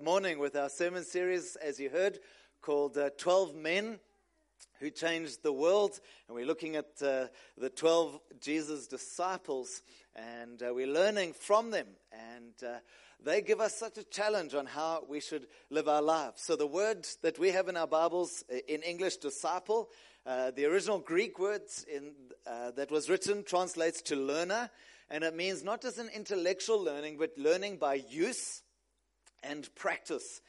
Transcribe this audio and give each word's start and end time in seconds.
morning 0.00 0.38
with 0.38 0.56
our 0.56 0.70
sermon 0.70 1.04
series, 1.04 1.56
as 1.56 1.78
you 1.78 1.90
heard, 1.90 2.18
called 2.62 2.96
uh, 2.96 3.10
12 3.18 3.54
Men 3.54 3.98
Who 4.80 4.90
Changed 4.90 5.42
the 5.42 5.52
World. 5.52 6.00
And 6.26 6.34
we're 6.34 6.46
looking 6.46 6.76
at 6.76 6.86
uh, 7.02 7.26
the 7.58 7.68
12 7.68 8.18
Jesus 8.40 8.86
disciples 8.86 9.82
and 10.14 10.62
uh, 10.62 10.72
we're 10.72 10.86
learning 10.86 11.34
from 11.34 11.70
them. 11.70 11.86
And 12.12 12.54
uh, 12.66 12.78
they 13.22 13.42
give 13.42 13.60
us 13.60 13.74
such 13.74 13.98
a 13.98 14.04
challenge 14.04 14.54
on 14.54 14.66
how 14.66 15.04
we 15.08 15.20
should 15.20 15.46
live 15.68 15.88
our 15.88 16.02
lives. 16.02 16.42
So 16.42 16.56
the 16.56 16.66
word 16.66 17.06
that 17.22 17.38
we 17.38 17.50
have 17.50 17.68
in 17.68 17.76
our 17.76 17.86
Bibles 17.86 18.44
uh, 18.50 18.58
in 18.68 18.82
English, 18.82 19.16
disciple, 19.16 19.90
the 20.24 20.64
original 20.64 21.00
Greek 21.00 21.38
word 21.38 21.62
that 22.46 22.90
was 22.90 23.10
written 23.10 23.42
translates 23.42 24.00
to 24.02 24.16
learner. 24.16 24.70
And 25.10 25.24
it 25.24 25.34
means 25.34 25.62
not 25.62 25.82
just 25.82 25.98
an 25.98 26.08
intellectual 26.14 26.82
learning, 26.82 27.18
but 27.18 27.36
learning 27.36 27.76
by 27.76 28.02
use 28.08 28.62
and 29.42 29.72
practice. 29.74 30.40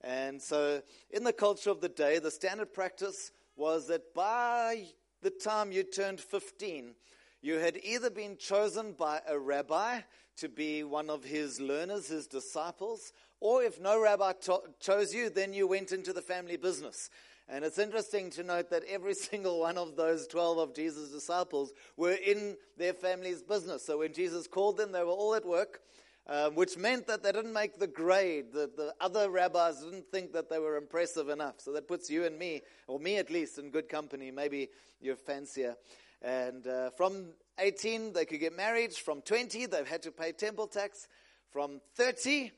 And 0.00 0.40
so, 0.40 0.82
in 1.10 1.24
the 1.24 1.32
culture 1.32 1.70
of 1.70 1.80
the 1.80 1.88
day, 1.88 2.18
the 2.18 2.30
standard 2.30 2.72
practice 2.72 3.32
was 3.56 3.88
that 3.88 4.14
by 4.14 4.86
the 5.22 5.30
time 5.30 5.72
you 5.72 5.82
turned 5.82 6.20
15, 6.20 6.94
you 7.42 7.56
had 7.56 7.78
either 7.82 8.10
been 8.10 8.36
chosen 8.36 8.92
by 8.92 9.20
a 9.28 9.38
rabbi 9.38 10.00
to 10.38 10.48
be 10.48 10.82
one 10.82 11.10
of 11.10 11.24
his 11.24 11.60
learners, 11.60 12.08
his 12.08 12.26
disciples, 12.26 13.12
or 13.40 13.62
if 13.62 13.80
no 13.80 14.00
rabbi 14.00 14.32
to- 14.32 14.62
chose 14.80 15.14
you, 15.14 15.28
then 15.30 15.52
you 15.52 15.66
went 15.66 15.92
into 15.92 16.12
the 16.12 16.22
family 16.22 16.56
business. 16.56 17.10
And 17.48 17.64
it's 17.64 17.78
interesting 17.78 18.30
to 18.30 18.42
note 18.42 18.70
that 18.70 18.84
every 18.88 19.14
single 19.30 19.60
one 19.60 19.76
of 19.76 19.96
those 19.96 20.26
12 20.26 20.58
of 20.58 20.74
Jesus' 20.74 21.10
disciples 21.10 21.72
were 21.96 22.12
in 22.12 22.56
their 22.76 22.94
family's 22.94 23.42
business. 23.42 23.84
So 23.84 23.98
when 23.98 24.12
Jesus 24.12 24.46
called 24.46 24.76
them, 24.76 24.92
they 24.92 25.02
were 25.02 25.10
all 25.10 25.34
at 25.34 25.44
work, 25.44 25.80
um, 26.26 26.54
which 26.54 26.76
meant 26.76 27.06
that 27.06 27.22
they 27.22 27.32
didn't 27.32 27.52
make 27.52 27.78
the 27.78 27.86
grade. 27.86 28.52
The, 28.52 28.70
the 28.76 28.94
other 29.00 29.30
rabbis 29.30 29.82
didn't 29.82 30.10
think 30.10 30.32
that 30.32 30.48
they 30.48 30.58
were 30.58 30.76
impressive 30.76 31.28
enough. 31.28 31.60
So 31.60 31.72
that 31.72 31.88
puts 31.88 32.10
you 32.10 32.24
and 32.24 32.38
me, 32.38 32.62
or 32.86 32.98
me 32.98 33.16
at 33.16 33.30
least, 33.30 33.58
in 33.58 33.70
good 33.70 33.88
company. 33.88 34.30
Maybe 34.30 34.68
you're 35.00 35.16
fancier. 35.16 35.76
And 36.22 36.66
uh, 36.66 36.90
from 36.90 37.26
18, 37.58 38.12
they 38.12 38.24
could 38.24 38.40
get 38.40 38.56
married. 38.56 38.92
From 38.94 39.22
20, 39.22 39.66
they 39.66 39.84
had 39.84 40.02
to 40.02 40.12
pay 40.12 40.32
temple 40.32 40.66
tax. 40.66 41.08
From 41.50 41.80
30, 41.96 42.52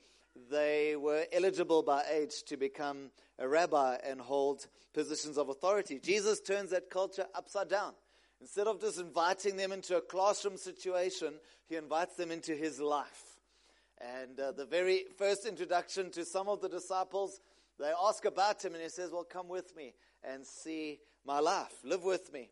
they 0.51 0.97
were 0.97 1.25
eligible 1.33 1.83
by 1.83 2.05
age 2.11 2.43
to 2.45 2.57
become 2.57 3.11
a 3.39 3.47
rabbi 3.47 3.97
and 4.05 4.21
hold 4.21 4.67
positions 4.93 5.39
of 5.39 5.49
authority. 5.49 5.99
Jesus 5.99 6.41
turns 6.41 6.71
that 6.71 6.91
culture 6.91 7.27
upside 7.35 7.69
down. 7.69 7.93
Instead 8.41 8.67
of 8.67 8.81
just 8.81 8.99
inviting 8.99 9.57
them 9.57 9.73
into 9.73 9.97
a 9.97 10.01
classroom 10.01 10.57
situation, 10.57 11.35
he 11.69 11.77
invites 11.77 12.17
them 12.17 12.31
into 12.31 12.55
his 12.55 12.81
life. 12.81 13.32
And 14.03 14.39
uh, 14.41 14.53
the 14.53 14.65
very 14.65 15.05
first 15.17 15.47
introduction 15.47 16.11
to 16.13 16.25
some 16.25 16.49
of 16.49 16.61
the 16.61 16.69
disciples, 16.69 17.41
they 17.79 17.93
ask 18.05 18.25
about 18.25 18.65
him, 18.65 18.75
and 18.75 18.83
he 18.83 18.89
says, 18.89 19.11
Well, 19.13 19.25
come 19.25 19.49
with 19.49 19.77
me 19.77 19.95
and 20.25 20.45
see 20.45 20.99
my 21.25 21.39
life, 21.39 21.73
live 21.85 22.03
with 22.03 22.33
me. 22.33 22.51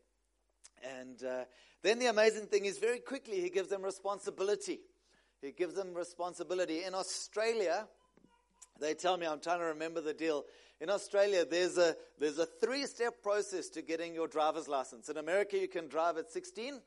And 1.00 1.22
uh, 1.24 1.44
then 1.82 1.98
the 1.98 2.06
amazing 2.06 2.46
thing 2.46 2.66
is, 2.66 2.78
very 2.78 3.00
quickly, 3.00 3.40
he 3.40 3.50
gives 3.50 3.68
them 3.68 3.82
responsibility. 3.82 4.80
He 5.42 5.52
gives 5.52 5.74
them 5.74 5.94
responsibility. 5.94 6.84
In 6.84 6.94
Australia, 6.94 7.86
they 8.80 8.94
tell 8.94 9.16
me, 9.16 9.26
I'm 9.26 9.40
trying 9.40 9.60
to 9.60 9.66
remember 9.66 10.00
the 10.00 10.14
deal. 10.14 10.44
In 10.80 10.88
Australia, 10.88 11.44
there's 11.44 11.78
a, 11.78 11.96
there's 12.18 12.38
a 12.38 12.46
three 12.46 12.86
step 12.86 13.22
process 13.22 13.68
to 13.70 13.82
getting 13.82 14.14
your 14.14 14.28
driver's 14.28 14.68
license. 14.68 15.08
In 15.08 15.16
America, 15.16 15.58
you 15.58 15.68
can 15.68 15.88
drive 15.88 16.16
at 16.16 16.30
16. 16.30 16.80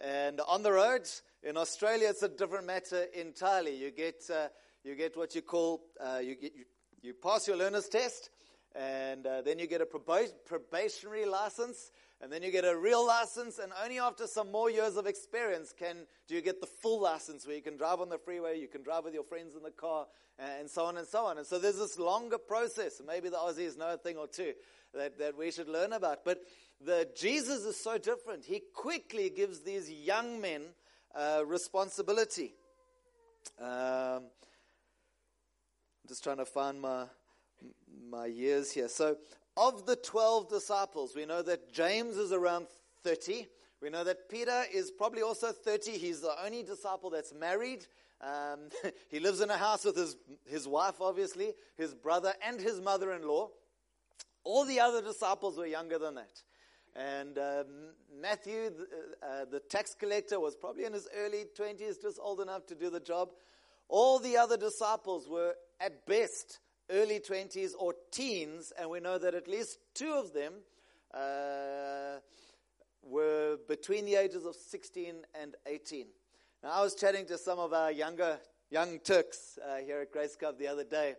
And 0.00 0.40
on 0.48 0.62
the 0.62 0.72
road, 0.72 1.08
in 1.42 1.56
Australia, 1.58 2.08
it's 2.08 2.22
a 2.22 2.28
different 2.28 2.66
matter 2.66 3.04
entirely. 3.14 3.76
You 3.76 3.90
get, 3.90 4.22
uh, 4.34 4.48
you 4.82 4.94
get 4.94 5.16
what 5.16 5.34
you 5.34 5.42
call, 5.42 5.82
uh, 6.00 6.20
you, 6.22 6.36
get, 6.36 6.54
you, 6.56 6.64
you, 7.02 7.14
pass 7.14 7.46
your 7.46 7.58
learner's 7.58 7.88
test, 7.88 8.30
and 8.74 9.26
uh, 9.26 9.42
then 9.42 9.58
you 9.58 9.66
get 9.66 9.82
a 9.82 9.86
probationary 9.86 11.26
license, 11.26 11.90
and 12.22 12.32
then 12.32 12.42
you 12.42 12.50
get 12.50 12.64
a 12.64 12.74
real 12.74 13.06
license, 13.06 13.58
and 13.58 13.72
only 13.82 13.98
after 13.98 14.26
some 14.26 14.50
more 14.50 14.70
years 14.70 14.96
of 14.96 15.06
experience 15.06 15.74
can 15.78 16.06
do 16.28 16.34
you 16.34 16.40
get 16.40 16.62
the 16.62 16.66
full 16.66 17.02
license 17.02 17.46
where 17.46 17.56
you 17.56 17.62
can 17.62 17.76
drive 17.76 18.00
on 18.00 18.08
the 18.08 18.18
freeway, 18.18 18.58
you 18.58 18.68
can 18.68 18.82
drive 18.82 19.04
with 19.04 19.12
your 19.12 19.24
friends 19.24 19.54
in 19.54 19.62
the 19.62 19.70
car, 19.70 20.06
and 20.38 20.70
so 20.70 20.84
on 20.84 20.96
and 20.96 21.06
so 21.06 21.26
on. 21.26 21.36
And 21.36 21.46
so 21.46 21.58
there's 21.58 21.78
this 21.78 21.98
longer 21.98 22.38
process. 22.38 23.02
Maybe 23.06 23.28
the 23.28 23.36
Aussies 23.36 23.76
know 23.76 23.94
a 23.94 23.98
thing 23.98 24.16
or 24.16 24.26
two 24.26 24.54
that, 24.94 25.18
that 25.18 25.36
we 25.36 25.50
should 25.50 25.68
learn 25.68 25.92
about. 25.92 26.24
But 26.24 26.40
the 26.84 27.08
Jesus 27.14 27.64
is 27.64 27.76
so 27.76 27.98
different. 27.98 28.44
He 28.44 28.62
quickly 28.74 29.30
gives 29.30 29.60
these 29.60 29.90
young 29.90 30.40
men 30.40 30.62
uh, 31.14 31.42
responsibility. 31.46 32.54
Um, 33.60 33.68
I'm 33.68 34.22
just 36.08 36.24
trying 36.24 36.38
to 36.38 36.44
find 36.44 36.80
my 36.80 37.04
my 38.10 38.26
years 38.26 38.72
here. 38.72 38.88
So 38.88 39.16
of 39.56 39.86
the 39.86 39.96
12 39.96 40.48
disciples, 40.48 41.14
we 41.14 41.26
know 41.26 41.42
that 41.42 41.72
James 41.72 42.16
is 42.16 42.32
around 42.32 42.66
30. 43.04 43.46
We 43.82 43.90
know 43.90 44.04
that 44.04 44.28
Peter 44.28 44.64
is 44.72 44.90
probably 44.90 45.22
also 45.22 45.52
30. 45.52 45.92
He's 45.92 46.20
the 46.20 46.34
only 46.44 46.62
disciple 46.62 47.10
that's 47.10 47.34
married. 47.34 47.86
Um, 48.20 48.68
he 49.10 49.20
lives 49.20 49.40
in 49.40 49.50
a 49.50 49.56
house 49.56 49.84
with 49.84 49.96
his, 49.96 50.16
his 50.46 50.68
wife, 50.68 51.00
obviously, 51.00 51.52
his 51.76 51.94
brother, 51.94 52.32
and 52.46 52.60
his 52.60 52.80
mother 52.80 53.12
in 53.12 53.26
law. 53.26 53.50
All 54.44 54.64
the 54.64 54.80
other 54.80 55.02
disciples 55.02 55.58
were 55.58 55.66
younger 55.66 55.98
than 55.98 56.14
that. 56.14 56.42
And 56.96 57.38
uh, 57.38 57.64
Matthew, 58.20 58.70
the, 58.70 58.86
uh, 59.26 59.44
the 59.50 59.60
tax 59.60 59.94
collector, 59.94 60.40
was 60.40 60.56
probably 60.56 60.84
in 60.84 60.92
his 60.92 61.08
early 61.16 61.44
20s, 61.58 62.00
just 62.02 62.18
old 62.20 62.40
enough 62.40 62.66
to 62.66 62.74
do 62.74 62.90
the 62.90 63.00
job. 63.00 63.30
All 63.88 64.18
the 64.18 64.36
other 64.36 64.56
disciples 64.56 65.28
were, 65.28 65.54
at 65.80 66.06
best, 66.06 66.58
early 66.90 67.20
20s 67.20 67.72
or 67.78 67.94
teens, 68.10 68.72
and 68.78 68.90
we 68.90 69.00
know 69.00 69.18
that 69.18 69.34
at 69.34 69.48
least 69.48 69.78
two 69.94 70.12
of 70.12 70.32
them 70.32 70.54
uh, 71.14 72.18
were 73.02 73.56
between 73.68 74.04
the 74.04 74.16
ages 74.16 74.44
of 74.44 74.54
16 74.54 75.14
and 75.40 75.54
18. 75.66 76.06
Now, 76.62 76.70
I 76.72 76.82
was 76.82 76.94
chatting 76.94 77.26
to 77.26 77.38
some 77.38 77.58
of 77.58 77.72
our 77.72 77.90
younger 77.90 78.38
young 78.70 79.00
Turks 79.00 79.58
uh, 79.66 79.78
here 79.78 80.00
at 80.00 80.12
Grace 80.12 80.36
Cup 80.36 80.58
the 80.58 80.68
other 80.68 80.84
day 80.84 81.14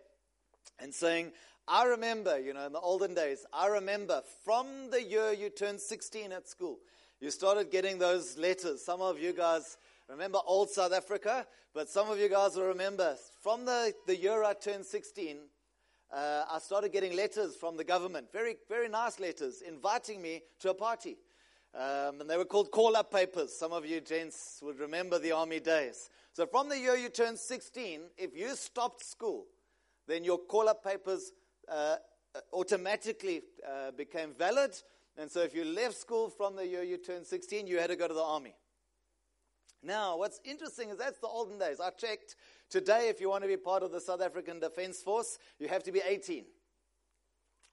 and 0.80 0.94
saying, 0.94 1.32
I 1.68 1.86
remember, 1.86 2.40
you 2.40 2.54
know, 2.54 2.66
in 2.66 2.74
the 2.74 2.80
olden 2.80 3.14
days, 3.14 3.46
I 3.54 3.68
remember 3.68 4.22
from 4.44 4.90
the 4.90 5.02
year 5.02 5.32
you 5.32 5.50
turned 5.50 5.80
16 5.80 6.32
at 6.32 6.48
school, 6.48 6.80
you 7.20 7.32
started 7.32 7.72
getting 7.72 8.00
those 8.00 8.38
letters. 8.38 8.84
Some 8.84 9.02
of 9.02 9.20
you 9.20 9.32
guys 9.32 9.78
remember 10.10 10.40
old 10.46 10.70
South 10.70 10.92
Africa, 10.92 11.46
but 11.74 11.90
some 11.90 12.10
of 12.10 12.20
you 12.20 12.30
guys 12.30 12.56
will 12.56 12.66
remember 12.66 13.16
from 13.42 13.66
the, 13.66 13.94
the 14.08 14.16
year 14.16 14.44
I 14.44 14.54
turned 14.54 14.86
16, 14.86 15.38
uh, 16.12 16.44
I 16.52 16.60
started 16.60 16.92
getting 16.92 17.16
letters 17.16 17.56
from 17.56 17.78
the 17.78 17.84
government, 17.84 18.28
very, 18.34 18.56
very 18.68 18.90
nice 18.90 19.20
letters, 19.20 19.62
inviting 19.62 20.22
me 20.22 20.42
to 20.60 20.72
a 20.72 20.74
party. 20.74 21.18
Um, 21.74 22.20
and 22.20 22.30
they 22.30 22.36
were 22.36 22.44
called 22.44 22.70
call 22.72 22.98
up 22.98 23.14
papers. 23.14 23.56
Some 23.58 23.72
of 23.72 23.86
you 23.86 24.02
gents 24.02 24.60
would 24.62 24.78
remember 24.78 25.20
the 25.20 25.32
army 25.32 25.62
days. 25.62 26.10
So 26.34 26.46
from 26.46 26.68
the 26.68 26.78
year 26.78 26.98
you 26.98 27.08
turned 27.08 27.40
16, 27.40 28.02
if 28.18 28.36
you 28.36 28.56
stopped 28.56 29.06
school, 29.06 29.46
then 30.08 30.26
your 30.26 30.38
call 30.38 30.68
up 30.68 30.84
papers 30.84 31.32
uh, 31.72 31.96
automatically 32.54 33.42
uh, 33.68 33.92
became 33.92 34.34
valid. 34.38 34.72
And 35.18 35.30
so 35.30 35.42
if 35.42 35.56
you 35.56 35.66
left 35.66 35.96
school 35.96 36.30
from 36.30 36.56
the 36.56 36.66
year 36.66 36.84
you 36.84 36.98
turned 36.98 37.26
16, 37.26 37.68
you 37.68 37.80
had 37.80 37.90
to 37.90 37.96
go 37.96 38.08
to 38.08 38.14
the 38.14 38.24
army. 38.24 38.56
Now, 39.84 40.18
what's 40.18 40.40
interesting 40.46 40.90
is 40.90 40.98
that's 40.98 41.20
the 41.20 41.28
olden 41.28 41.58
days. 41.58 41.80
I 41.80 41.90
checked. 41.90 42.36
Today, 42.70 43.10
if 43.10 43.20
you 43.20 43.30
want 43.30 43.44
to 43.44 43.48
be 43.48 43.58
part 43.58 43.84
of 43.84 43.92
the 43.92 44.00
South 44.00 44.22
African 44.22 44.60
Defense 44.60 45.02
Force, 45.02 45.40
you 45.60 45.68
have 45.68 45.84
to 45.84 45.92
be 45.92 46.02
18. 46.06 46.46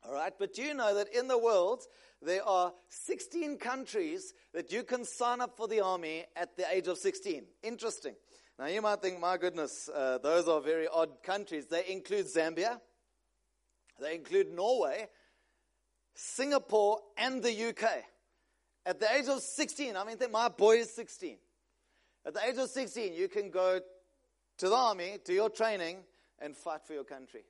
All 0.05 0.15
right, 0.15 0.33
but 0.39 0.55
do 0.55 0.63
you 0.63 0.75
know 0.75 0.95
that 0.95 1.15
in 1.15 1.29
the 1.29 1.37
world, 1.37 1.83
there 2.23 2.43
are 2.45 2.73
16 2.89 3.59
countries 3.59 4.33
that 4.55 4.73
you 4.73 4.85
can 4.85 5.05
sign 5.05 5.41
up 5.41 5.57
for 5.57 5.69
the 5.69 5.81
army 5.81 6.25
at 6.35 6.57
the 6.57 6.65
age 6.73 6.89
of 6.89 6.99
16? 6.99 7.45
Interesting. 7.63 8.15
Now, 8.59 8.67
you 8.67 8.81
might 8.81 9.03
think, 9.03 9.21
my 9.21 9.37
goodness, 9.37 9.89
uh, 9.95 10.19
those 10.19 10.49
are 10.49 10.61
very 10.61 10.89
odd 10.89 11.23
countries. 11.23 11.67
They 11.67 11.85
include 11.89 12.27
Zambia, 12.27 12.81
they 14.01 14.15
include 14.15 14.53
Norway, 14.53 15.09
Singapore, 16.15 17.01
and 17.17 17.43
the 17.43 17.69
UK. 17.69 18.05
At 18.87 19.01
the 19.01 19.13
age 19.13 19.29
of 19.29 19.41
16, 19.41 19.97
I 19.97 20.05
mean, 20.05 20.17
my 20.31 20.49
boy 20.49 20.77
is 20.79 20.95
16. 20.95 21.37
At 22.27 22.35
the 22.35 22.41
age 22.47 22.57
of 22.57 22.71
16, 22.71 23.15
you 23.15 23.29
can 23.29 23.51
go 23.51 23.81
to 24.59 24.69
the 24.69 24.75
army, 24.75 25.19
to 25.25 25.33
your 25.33 25.51
training, 25.51 25.99
and 26.39 26.57
fight 26.57 26.85
for 26.87 26.95
your 26.95 27.05
country. 27.05 27.43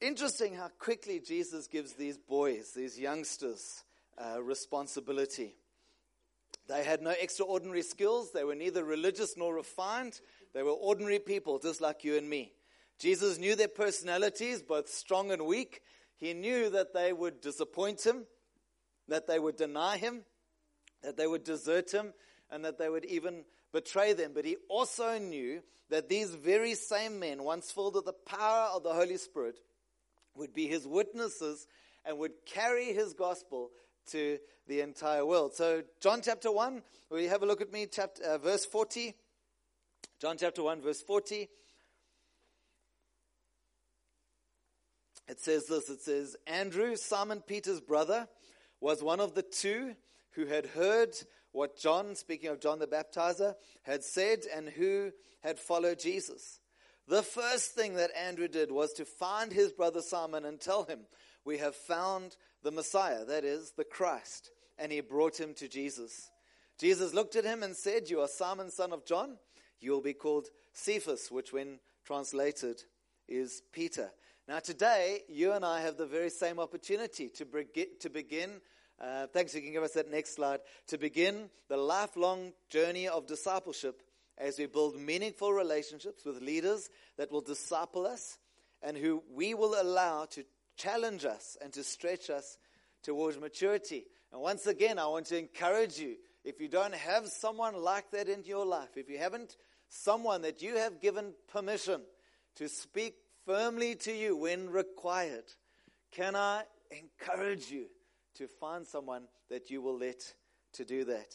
Interesting 0.00 0.54
how 0.54 0.68
quickly 0.78 1.20
Jesus 1.20 1.66
gives 1.66 1.92
these 1.92 2.16
boys, 2.16 2.72
these 2.74 2.98
youngsters, 2.98 3.84
uh, 4.18 4.42
responsibility. 4.42 5.54
They 6.68 6.84
had 6.84 7.02
no 7.02 7.10
extraordinary 7.10 7.82
skills. 7.82 8.32
They 8.32 8.44
were 8.44 8.54
neither 8.54 8.84
religious 8.84 9.36
nor 9.36 9.54
refined. 9.54 10.20
They 10.54 10.62
were 10.62 10.70
ordinary 10.70 11.18
people, 11.18 11.58
just 11.58 11.80
like 11.80 12.04
you 12.04 12.16
and 12.16 12.28
me. 12.28 12.52
Jesus 13.00 13.38
knew 13.38 13.56
their 13.56 13.66
personalities, 13.66 14.62
both 14.62 14.88
strong 14.90 15.32
and 15.32 15.46
weak. 15.46 15.80
He 16.18 16.34
knew 16.34 16.68
that 16.68 16.92
they 16.92 17.14
would 17.14 17.40
disappoint 17.40 18.04
him, 18.04 18.26
that 19.08 19.26
they 19.26 19.38
would 19.38 19.56
deny 19.56 19.96
him, 19.96 20.24
that 21.02 21.16
they 21.16 21.26
would 21.26 21.42
desert 21.42 21.90
him, 21.90 22.12
and 22.50 22.62
that 22.66 22.78
they 22.78 22.90
would 22.90 23.06
even 23.06 23.44
betray 23.72 24.12
them. 24.12 24.32
But 24.34 24.44
he 24.44 24.58
also 24.68 25.18
knew 25.18 25.62
that 25.88 26.10
these 26.10 26.34
very 26.34 26.74
same 26.74 27.18
men, 27.18 27.42
once 27.42 27.72
filled 27.72 27.94
with 27.94 28.04
the 28.04 28.12
power 28.12 28.68
of 28.74 28.82
the 28.82 28.92
Holy 28.92 29.16
Spirit, 29.16 29.58
would 30.34 30.52
be 30.52 30.66
his 30.66 30.86
witnesses 30.86 31.66
and 32.04 32.18
would 32.18 32.32
carry 32.44 32.92
his 32.92 33.14
gospel 33.14 33.70
to 34.10 34.38
the 34.66 34.82
entire 34.82 35.24
world. 35.24 35.54
So, 35.54 35.82
John 36.00 36.20
chapter 36.22 36.52
1, 36.52 36.82
will 37.08 37.20
you 37.20 37.30
have 37.30 37.42
a 37.42 37.46
look 37.46 37.62
at 37.62 37.72
me? 37.72 37.86
Chapter, 37.90 38.22
uh, 38.24 38.38
verse 38.38 38.66
40. 38.66 39.14
John 40.20 40.36
chapter 40.38 40.62
1, 40.62 40.82
verse 40.82 41.00
40. 41.00 41.48
It 45.30 45.38
says 45.38 45.66
this 45.66 45.88
it 45.88 46.02
says, 46.02 46.36
Andrew, 46.48 46.96
Simon 46.96 47.40
Peter's 47.40 47.80
brother, 47.80 48.26
was 48.80 49.00
one 49.00 49.20
of 49.20 49.36
the 49.36 49.42
two 49.44 49.94
who 50.32 50.46
had 50.46 50.66
heard 50.66 51.14
what 51.52 51.78
John, 51.78 52.16
speaking 52.16 52.50
of 52.50 52.60
John 52.60 52.80
the 52.80 52.88
Baptizer, 52.88 53.54
had 53.84 54.02
said 54.02 54.40
and 54.52 54.68
who 54.68 55.12
had 55.38 55.60
followed 55.60 56.00
Jesus. 56.00 56.58
The 57.06 57.22
first 57.22 57.76
thing 57.76 57.94
that 57.94 58.10
Andrew 58.16 58.48
did 58.48 58.72
was 58.72 58.92
to 58.94 59.04
find 59.04 59.52
his 59.52 59.70
brother 59.70 60.02
Simon 60.02 60.44
and 60.44 60.60
tell 60.60 60.82
him, 60.82 61.02
We 61.44 61.58
have 61.58 61.76
found 61.76 62.34
the 62.64 62.72
Messiah, 62.72 63.24
that 63.24 63.44
is, 63.44 63.70
the 63.76 63.84
Christ. 63.84 64.50
And 64.80 64.90
he 64.90 65.00
brought 65.00 65.38
him 65.38 65.54
to 65.54 65.68
Jesus. 65.68 66.28
Jesus 66.76 67.14
looked 67.14 67.36
at 67.36 67.44
him 67.44 67.62
and 67.62 67.76
said, 67.76 68.10
You 68.10 68.20
are 68.22 68.28
Simon, 68.28 68.68
son 68.68 68.92
of 68.92 69.06
John. 69.06 69.36
You 69.78 69.92
will 69.92 70.02
be 70.02 70.12
called 70.12 70.48
Cephas, 70.72 71.30
which, 71.30 71.52
when 71.52 71.78
translated, 72.04 72.82
is 73.28 73.62
Peter. 73.72 74.10
Now, 74.50 74.58
today, 74.58 75.20
you 75.28 75.52
and 75.52 75.64
I 75.64 75.82
have 75.82 75.96
the 75.96 76.06
very 76.06 76.28
same 76.28 76.58
opportunity 76.58 77.28
to, 77.28 77.46
to 78.00 78.10
begin 78.10 78.50
uh, 79.00 79.28
thanks, 79.28 79.54
you 79.54 79.62
can 79.62 79.70
give 79.70 79.84
us 79.84 79.92
that 79.92 80.10
next 80.10 80.34
slide. 80.34 80.58
To 80.88 80.98
begin 80.98 81.50
the 81.68 81.76
lifelong 81.76 82.52
journey 82.68 83.06
of 83.06 83.28
discipleship 83.28 84.02
as 84.36 84.58
we 84.58 84.66
build 84.66 85.00
meaningful 85.00 85.52
relationships 85.52 86.24
with 86.24 86.42
leaders 86.42 86.90
that 87.16 87.30
will 87.30 87.42
disciple 87.42 88.08
us 88.08 88.38
and 88.82 88.96
who 88.96 89.22
we 89.32 89.54
will 89.54 89.80
allow 89.80 90.24
to 90.32 90.42
challenge 90.76 91.24
us 91.24 91.56
and 91.62 91.72
to 91.74 91.84
stretch 91.84 92.28
us 92.28 92.58
towards 93.04 93.38
maturity. 93.38 94.04
And 94.32 94.42
once 94.42 94.66
again, 94.66 94.98
I 94.98 95.06
want 95.06 95.26
to 95.26 95.38
encourage 95.38 95.96
you 96.00 96.16
if 96.44 96.60
you 96.60 96.66
don't 96.66 96.96
have 96.96 97.28
someone 97.28 97.80
like 97.80 98.10
that 98.10 98.28
in 98.28 98.42
your 98.42 98.66
life, 98.66 98.96
if 98.96 99.08
you 99.08 99.18
haven't 99.18 99.56
someone 99.88 100.42
that 100.42 100.60
you 100.60 100.76
have 100.76 101.00
given 101.00 101.34
permission 101.46 102.00
to 102.56 102.68
speak 102.68 103.14
firmly 103.50 103.96
to 103.96 104.12
you 104.12 104.36
when 104.36 104.70
required, 104.70 105.42
can 106.12 106.36
I 106.36 106.62
encourage 106.92 107.68
you 107.68 107.86
to 108.36 108.46
find 108.46 108.86
someone 108.86 109.24
that 109.50 109.70
you 109.70 109.82
will 109.82 109.98
let 109.98 110.22
to 110.74 110.84
do 110.84 111.02
that. 111.04 111.34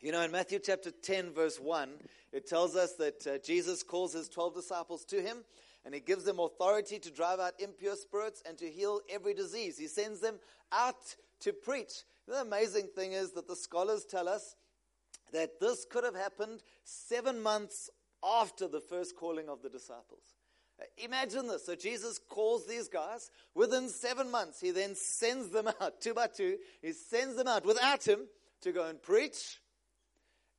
You 0.00 0.12
know, 0.12 0.22
in 0.22 0.32
Matthew 0.32 0.58
chapter 0.58 0.90
10, 0.90 1.34
verse 1.34 1.60
1, 1.60 1.90
it 2.32 2.46
tells 2.46 2.76
us 2.76 2.94
that 2.94 3.26
uh, 3.26 3.38
Jesus 3.44 3.82
calls 3.82 4.14
his 4.14 4.30
12 4.30 4.54
disciples 4.54 5.04
to 5.06 5.20
him 5.20 5.44
and 5.84 5.92
he 5.92 6.00
gives 6.00 6.24
them 6.24 6.38
authority 6.38 6.98
to 6.98 7.10
drive 7.10 7.40
out 7.40 7.52
impure 7.58 7.94
spirits 7.94 8.42
and 8.48 8.56
to 8.56 8.66
heal 8.66 9.00
every 9.10 9.34
disease. 9.34 9.76
He 9.76 9.88
sends 9.88 10.20
them 10.20 10.36
out 10.72 11.14
to 11.40 11.52
preach. 11.52 12.04
The 12.26 12.40
amazing 12.40 12.88
thing 12.96 13.12
is 13.12 13.32
that 13.32 13.46
the 13.46 13.56
scholars 13.56 14.06
tell 14.06 14.30
us 14.30 14.56
that 15.34 15.60
this 15.60 15.84
could 15.84 16.04
have 16.04 16.16
happened 16.16 16.62
seven 16.84 17.42
months 17.42 17.90
after 18.24 18.66
the 18.66 18.80
first 18.80 19.14
calling 19.14 19.50
of 19.50 19.60
the 19.60 19.68
disciples. 19.68 20.35
Imagine 20.98 21.48
this. 21.48 21.66
So 21.66 21.74
Jesus 21.74 22.18
calls 22.18 22.66
these 22.66 22.88
guys. 22.88 23.30
Within 23.54 23.88
seven 23.88 24.30
months, 24.30 24.60
he 24.60 24.70
then 24.70 24.94
sends 24.94 25.50
them 25.50 25.68
out, 25.80 26.00
two 26.00 26.14
by 26.14 26.26
two. 26.26 26.58
He 26.82 26.92
sends 26.92 27.36
them 27.36 27.46
out 27.46 27.64
without 27.64 28.06
him 28.06 28.26
to 28.62 28.72
go 28.72 28.86
and 28.86 29.00
preach. 29.00 29.60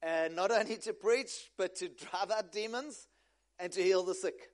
And 0.02 0.36
not 0.36 0.52
only 0.52 0.78
to 0.78 0.94
preach, 0.94 1.52
but 1.58 1.75
to 1.75 1.90
drive 1.90 2.31
out 2.31 2.52
demons 2.52 3.08
and 3.60 3.72
to 3.74 3.81
heal 3.81 4.04
the 4.04 4.14
sick. 4.14 4.52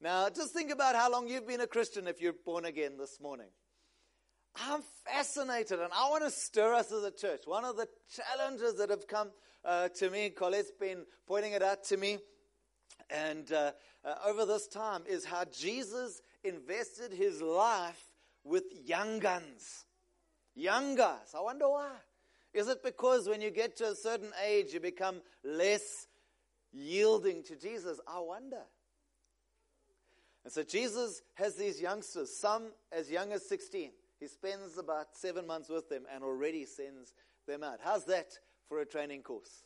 Now, 0.00 0.28
just 0.28 0.52
think 0.52 0.70
about 0.70 0.96
how 0.96 1.10
long 1.10 1.28
you've 1.28 1.46
been 1.46 1.60
a 1.60 1.66
Christian 1.66 2.08
if 2.08 2.20
you're 2.20 2.34
born 2.44 2.64
again 2.64 2.96
this 2.98 3.20
morning. 3.20 3.48
I'm 4.56 4.82
fascinated 5.06 5.78
and 5.80 5.92
I 5.92 6.10
want 6.10 6.24
to 6.24 6.30
stir 6.30 6.74
us 6.74 6.92
as 6.92 7.04
a 7.04 7.10
church. 7.10 7.42
One 7.46 7.64
of 7.64 7.76
the 7.76 7.88
challenges 8.10 8.76
that 8.78 8.90
have 8.90 9.06
come 9.06 9.30
uh, 9.64 9.88
to 9.88 10.10
me, 10.10 10.30
Colette's 10.30 10.72
been 10.78 11.04
pointing 11.26 11.52
it 11.52 11.62
out 11.62 11.84
to 11.84 11.96
me, 11.96 12.18
and 13.10 13.52
uh, 13.52 13.72
uh, 14.04 14.14
over 14.26 14.46
this 14.46 14.66
time 14.66 15.02
is 15.08 15.24
how 15.24 15.44
Jesus 15.44 16.22
invested 16.44 17.12
his 17.12 17.40
life 17.40 18.10
with 18.44 18.64
young 18.84 19.18
guns. 19.18 19.84
Young 20.54 20.94
guys. 20.94 21.34
I 21.36 21.40
wonder 21.40 21.68
why. 21.68 21.92
Is 22.52 22.68
it 22.68 22.82
because 22.82 23.28
when 23.28 23.40
you 23.40 23.50
get 23.50 23.76
to 23.78 23.90
a 23.90 23.94
certain 23.94 24.30
age, 24.44 24.74
you 24.74 24.80
become 24.80 25.22
less 25.42 26.06
yielding 26.72 27.42
to 27.44 27.56
Jesus? 27.56 27.98
I 28.06 28.20
wonder. 28.20 28.62
And 30.44 30.52
so 30.52 30.62
Jesus 30.62 31.22
has 31.34 31.54
these 31.54 31.80
youngsters, 31.80 32.36
some 32.36 32.72
as 32.90 33.10
young 33.10 33.32
as 33.32 33.48
16. 33.48 33.90
He 34.18 34.26
spends 34.26 34.76
about 34.76 35.16
seven 35.16 35.46
months 35.46 35.68
with 35.68 35.88
them 35.88 36.04
and 36.12 36.22
already 36.22 36.64
sends 36.66 37.14
them 37.46 37.62
out. 37.62 37.78
How's 37.82 38.04
that 38.06 38.38
for 38.68 38.80
a 38.80 38.86
training 38.86 39.22
course? 39.22 39.64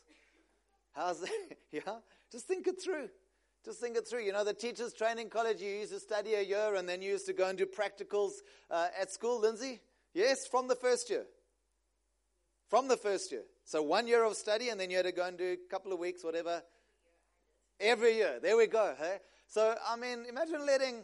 How's 0.93 1.21
that? 1.21 1.57
yeah? 1.71 1.97
Just 2.31 2.47
think 2.47 2.67
it 2.67 2.81
through. 2.81 3.09
Just 3.63 3.79
think 3.79 3.97
it 3.97 4.07
through. 4.07 4.21
You 4.21 4.33
know, 4.33 4.43
the 4.43 4.53
teachers' 4.53 4.93
training 4.93 5.29
college, 5.29 5.61
you 5.61 5.69
used 5.69 5.91
to 5.91 5.99
study 5.99 6.33
a 6.35 6.41
year 6.41 6.75
and 6.75 6.87
then 6.87 7.01
you 7.01 7.11
used 7.11 7.25
to 7.27 7.33
go 7.33 7.47
and 7.47 7.57
do 7.57 7.65
practicals 7.65 8.31
uh, 8.69 8.87
at 8.99 9.11
school, 9.11 9.41
Lindsay? 9.41 9.81
Yes, 10.13 10.47
from 10.47 10.67
the 10.67 10.75
first 10.75 11.09
year. 11.09 11.25
From 12.69 12.87
the 12.87 12.97
first 12.97 13.31
year. 13.31 13.43
So 13.65 13.81
one 13.81 14.07
year 14.07 14.23
of 14.23 14.35
study 14.35 14.69
and 14.69 14.79
then 14.79 14.89
you 14.89 14.97
had 14.97 15.05
to 15.05 15.11
go 15.11 15.25
and 15.25 15.37
do 15.37 15.53
a 15.53 15.69
couple 15.69 15.93
of 15.93 15.99
weeks, 15.99 16.23
whatever. 16.23 16.63
Every 17.79 18.15
year. 18.15 18.39
There 18.41 18.57
we 18.57 18.67
go. 18.67 18.95
Hey? 18.97 19.17
So, 19.47 19.75
I 19.87 19.95
mean, 19.95 20.25
imagine 20.27 20.65
letting. 20.65 21.03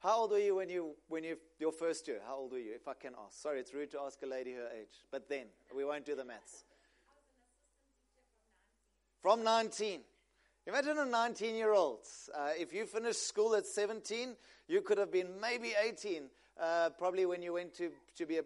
How 0.00 0.18
old 0.18 0.32
were 0.32 0.38
you 0.38 0.56
when 0.56 0.68
you 0.68 0.96
when 1.08 1.24
you 1.24 1.38
your 1.58 1.72
first 1.72 2.06
year? 2.06 2.20
How 2.26 2.36
old 2.36 2.52
were 2.52 2.58
you, 2.58 2.74
if 2.74 2.86
I 2.86 2.92
can 2.92 3.12
ask? 3.24 3.40
Sorry, 3.40 3.58
it's 3.58 3.72
rude 3.72 3.90
to 3.92 4.00
ask 4.00 4.22
a 4.22 4.26
lady 4.26 4.52
her 4.52 4.68
age, 4.78 5.00
but 5.10 5.30
then 5.30 5.46
we 5.74 5.82
won't 5.82 6.04
do 6.04 6.14
the 6.14 6.26
maths. 6.26 6.64
From 9.22 9.42
19. 9.42 10.00
Imagine 10.66 10.98
a 10.98 11.04
19 11.04 11.54
year 11.56 11.74
old. 11.74 11.98
Uh, 12.34 12.48
if 12.58 12.72
you 12.72 12.86
finished 12.86 13.28
school 13.28 13.54
at 13.54 13.66
17, 13.66 14.34
you 14.66 14.80
could 14.80 14.96
have 14.96 15.12
been 15.12 15.38
maybe 15.38 15.74
18, 15.78 16.22
uh, 16.58 16.88
probably 16.98 17.26
when 17.26 17.42
you 17.42 17.52
went 17.52 17.74
to, 17.74 17.90
to 18.16 18.24
be 18.24 18.38
a, 18.38 18.44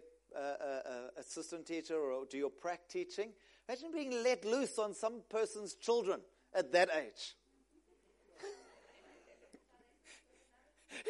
assistant 1.17 1.65
teacher 1.65 1.95
or 1.95 2.25
do 2.29 2.37
your 2.37 2.49
prac 2.49 2.87
teaching. 2.89 3.31
Imagine 3.67 3.91
being 3.91 4.23
let 4.23 4.45
loose 4.45 4.77
on 4.77 4.93
some 4.93 5.21
person's 5.29 5.75
children 5.75 6.19
at 6.53 6.71
that 6.71 6.89
age. 6.95 7.35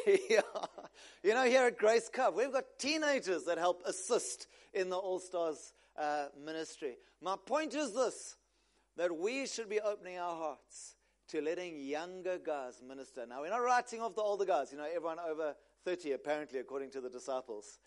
yeah. 0.30 0.40
You 1.22 1.34
know, 1.34 1.44
here 1.44 1.66
at 1.66 1.76
Grace 1.76 2.08
Cup, 2.08 2.36
we've 2.36 2.52
got 2.52 2.64
teenagers 2.78 3.44
that 3.44 3.58
help 3.58 3.82
assist 3.84 4.46
in 4.72 4.88
the 4.88 4.96
All 4.96 5.18
Stars 5.18 5.72
uh, 5.98 6.26
ministry. 6.42 6.96
My 7.20 7.36
point 7.36 7.74
is 7.74 7.92
this 7.92 8.36
that 8.96 9.16
we 9.16 9.46
should 9.46 9.68
be 9.68 9.80
opening 9.80 10.18
our 10.18 10.36
hearts 10.36 10.94
to 11.30 11.40
letting 11.40 11.80
younger 11.80 12.38
guys 12.38 12.82
minister. 12.86 13.24
Now, 13.26 13.42
we're 13.42 13.50
not 13.50 13.62
writing 13.62 14.00
off 14.00 14.14
the 14.14 14.22
older 14.22 14.44
guys, 14.44 14.72
you 14.72 14.78
know, 14.78 14.84
everyone 14.84 15.18
over 15.18 15.54
30, 15.84 16.12
apparently, 16.12 16.58
according 16.58 16.90
to 16.90 17.00
the 17.00 17.08
disciples. 17.08 17.78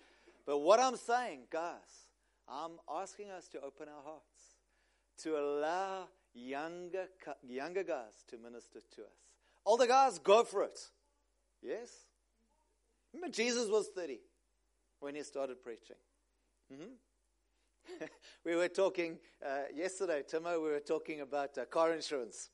But 0.45 0.59
what 0.59 0.79
I'm 0.79 0.95
saying, 0.95 1.41
guys, 1.51 2.09
I'm 2.47 2.79
asking 2.89 3.31
us 3.31 3.47
to 3.49 3.61
open 3.61 3.87
our 3.89 4.03
hearts, 4.03 4.57
to 5.23 5.37
allow 5.37 6.07
younger, 6.33 7.07
younger 7.45 7.83
guys 7.83 8.23
to 8.29 8.37
minister 8.37 8.79
to 8.95 9.01
us. 9.01 9.17
Older 9.65 9.87
guys, 9.87 10.19
go 10.19 10.43
for 10.43 10.63
it. 10.63 10.79
Yes? 11.61 11.89
Remember, 13.13 13.33
Jesus 13.33 13.69
was 13.69 13.89
30 13.95 14.19
when 14.99 15.15
he 15.15 15.23
started 15.23 15.61
preaching. 15.61 15.95
Mm-hmm. 16.73 18.05
we 18.45 18.55
were 18.55 18.69
talking 18.69 19.17
uh, 19.45 19.63
yesterday, 19.73 20.23
Timo, 20.29 20.61
we 20.61 20.69
were 20.69 20.79
talking 20.79 21.21
about 21.21 21.57
uh, 21.57 21.65
car 21.65 21.93
insurance. 21.93 22.49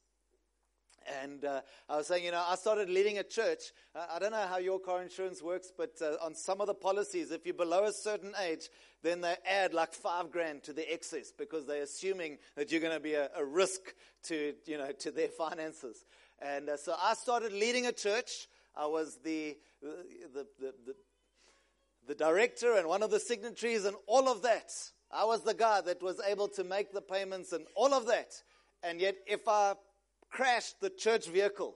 And 1.22 1.46
uh, 1.46 1.62
I 1.88 1.98
was 1.98 2.08
saying, 2.08 2.26
you 2.26 2.32
know, 2.32 2.44
I 2.48 2.56
started 2.56 2.90
leading 2.90 3.18
a 3.18 3.24
church. 3.24 3.72
Uh, 3.96 4.06
I 4.14 4.20
don't 4.20 4.32
know 4.32 4.48
how 4.48 4.58
your 4.58 4.80
car 4.80 5.02
insurance 5.02 5.42
works, 5.42 5.72
but 5.76 5.94
uh, 6.02 6.24
on 6.24 6.36
some 6.36 6.62
of 6.62 6.68
the 6.68 6.74
policies, 6.74 7.32
if 7.32 7.46
you're 7.46 7.54
below 7.54 7.86
a 7.86 7.94
certain 7.94 8.34
age, 8.42 8.70
then 9.02 9.22
they 9.22 9.36
add 9.50 9.74
like 9.74 9.94
five 9.94 10.32
grand 10.32 10.64
to 10.64 10.74
the 10.74 10.92
excess 10.92 11.32
because 11.38 11.66
they're 11.66 11.84
assuming 11.84 12.38
that 12.56 12.72
you're 12.72 12.82
going 12.82 12.94
to 12.94 13.00
be 13.00 13.14
a, 13.14 13.30
a, 13.36 13.44
risk 13.44 13.94
to, 14.24 14.54
you 14.66 14.78
know, 14.78 14.92
to 15.00 15.12
their 15.12 15.30
finances. 15.30 16.06
And 16.42 16.70
uh, 16.70 16.78
so 16.78 16.96
I 17.02 17.14
started 17.14 17.54
leading 17.54 17.86
a 17.86 17.92
church. 17.92 18.48
I 18.76 18.86
was 18.86 19.18
the, 19.24 19.58
the, 19.82 20.06
the, 20.34 20.74
the, 20.86 20.96
the 22.08 22.16
director 22.16 22.76
and 22.76 22.88
one 22.88 23.04
of 23.04 23.12
the 23.12 23.20
signatories 23.20 23.86
and 23.86 23.96
all 24.08 24.30
of 24.30 24.42
that. 24.44 24.72
I 25.12 25.26
was 25.26 25.44
the 25.44 25.54
guy 25.54 25.82
that 25.82 26.04
was 26.04 26.22
able 26.28 26.48
to 26.50 26.64
make 26.64 26.94
the 26.94 27.02
payments 27.02 27.52
and 27.52 27.66
all 27.76 27.94
of 27.94 28.06
that. 28.08 28.34
And 28.84 29.02
yet, 29.02 29.16
if 29.26 29.48
I 29.48 29.74
crashed 30.30 30.80
the 30.82 30.90
church 30.90 31.28
vehicle, 31.28 31.76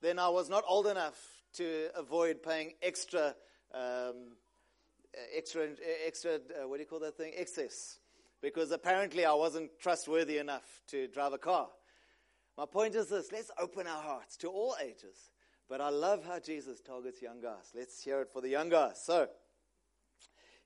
then 0.00 0.18
I 0.18 0.28
was 0.28 0.48
not 0.48 0.64
old 0.68 0.86
enough 0.86 1.18
to 1.54 1.88
avoid 1.96 2.42
paying 2.42 2.72
extra, 2.82 3.34
um, 3.72 4.36
extra, 5.34 5.68
extra. 6.06 6.34
Uh, 6.34 6.68
what 6.68 6.76
do 6.76 6.82
you 6.82 6.88
call 6.88 7.00
that 7.00 7.16
thing? 7.16 7.32
Excess, 7.36 7.98
because 8.42 8.70
apparently 8.70 9.24
I 9.24 9.34
wasn't 9.34 9.70
trustworthy 9.80 10.38
enough 10.38 10.82
to 10.88 11.06
drive 11.08 11.32
a 11.32 11.38
car. 11.38 11.68
My 12.56 12.66
point 12.66 12.94
is 12.94 13.08
this 13.08 13.32
let's 13.32 13.50
open 13.58 13.86
our 13.86 14.02
hearts 14.02 14.36
to 14.38 14.48
all 14.48 14.76
ages. 14.82 15.30
But 15.68 15.80
I 15.80 15.88
love 15.88 16.24
how 16.24 16.38
Jesus 16.38 16.80
targets 16.80 17.22
young 17.22 17.40
guys. 17.40 17.72
Let's 17.74 18.02
hear 18.02 18.20
it 18.20 18.28
for 18.32 18.42
the 18.42 18.50
young 18.50 18.68
guys. 18.68 19.00
So, 19.02 19.28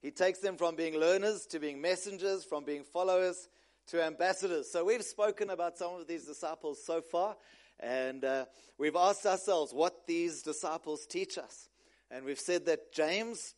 he 0.00 0.10
takes 0.10 0.40
them 0.40 0.56
from 0.56 0.76
being 0.76 0.98
learners 0.98 1.46
to 1.46 1.58
being 1.58 1.80
messengers, 1.80 2.44
from 2.44 2.64
being 2.64 2.82
followers 2.82 3.48
to 3.88 4.04
ambassadors. 4.04 4.70
So, 4.70 4.84
we've 4.84 5.04
spoken 5.04 5.50
about 5.50 5.76
some 5.76 5.94
of 5.94 6.06
these 6.06 6.24
disciples 6.24 6.82
so 6.84 7.00
far, 7.00 7.36
and 7.80 8.24
uh, 8.24 8.44
we've 8.78 8.96
asked 8.96 9.26
ourselves 9.26 9.72
what 9.72 10.06
these 10.06 10.42
disciples 10.42 11.06
teach 11.06 11.38
us. 11.38 11.68
And 12.10 12.24
we've 12.24 12.40
said 12.40 12.64
that 12.66 12.92
James 12.92 13.54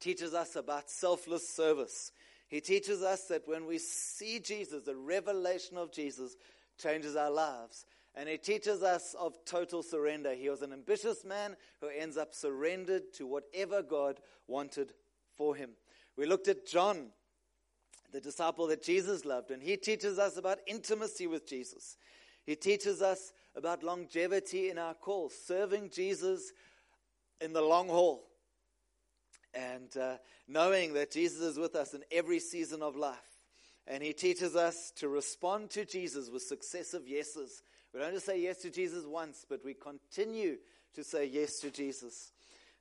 teaches 0.00 0.34
us 0.34 0.56
about 0.56 0.90
selfless 0.90 1.48
service. 1.48 2.12
He 2.48 2.60
teaches 2.60 3.02
us 3.02 3.24
that 3.24 3.46
when 3.46 3.66
we 3.66 3.78
see 3.78 4.40
Jesus, 4.40 4.84
the 4.84 4.96
revelation 4.96 5.76
of 5.76 5.92
Jesus 5.92 6.34
changes 6.80 7.14
our 7.14 7.30
lives. 7.30 7.84
And 8.14 8.28
he 8.28 8.38
teaches 8.38 8.82
us 8.82 9.14
of 9.18 9.36
total 9.44 9.82
surrender. 9.82 10.34
He 10.34 10.48
was 10.48 10.62
an 10.62 10.72
ambitious 10.72 11.24
man 11.24 11.56
who 11.80 11.88
ends 11.88 12.16
up 12.16 12.34
surrendered 12.34 13.12
to 13.14 13.26
whatever 13.26 13.82
God 13.82 14.18
wanted 14.46 14.94
for 15.36 15.54
him. 15.54 15.70
We 16.16 16.26
looked 16.26 16.48
at 16.48 16.66
John, 16.66 17.10
the 18.12 18.20
disciple 18.20 18.66
that 18.68 18.82
Jesus 18.82 19.24
loved, 19.24 19.50
and 19.50 19.62
he 19.62 19.76
teaches 19.76 20.18
us 20.18 20.36
about 20.36 20.58
intimacy 20.66 21.26
with 21.26 21.46
Jesus. 21.46 21.96
He 22.44 22.56
teaches 22.56 23.02
us 23.02 23.32
about 23.54 23.82
longevity 23.82 24.70
in 24.70 24.78
our 24.78 24.94
call, 24.94 25.28
serving 25.28 25.90
Jesus 25.90 26.52
in 27.40 27.52
the 27.52 27.60
long 27.60 27.88
haul, 27.88 28.24
and 29.52 29.94
uh, 29.96 30.16
knowing 30.46 30.94
that 30.94 31.10
Jesus 31.10 31.40
is 31.40 31.58
with 31.58 31.74
us 31.74 31.94
in 31.94 32.02
every 32.10 32.38
season 32.38 32.82
of 32.82 32.96
life. 32.96 33.16
And 33.86 34.02
he 34.02 34.12
teaches 34.12 34.54
us 34.54 34.92
to 34.96 35.08
respond 35.08 35.70
to 35.70 35.84
Jesus 35.84 36.30
with 36.30 36.42
successive 36.42 37.08
yeses. 37.08 37.62
We 37.92 38.00
don't 38.00 38.12
just 38.12 38.26
say 38.26 38.40
yes 38.40 38.58
to 38.58 38.70
Jesus 38.70 39.06
once, 39.06 39.46
but 39.48 39.64
we 39.64 39.74
continue 39.74 40.56
to 40.94 41.04
say 41.04 41.26
yes 41.26 41.60
to 41.60 41.70
Jesus. 41.70 42.32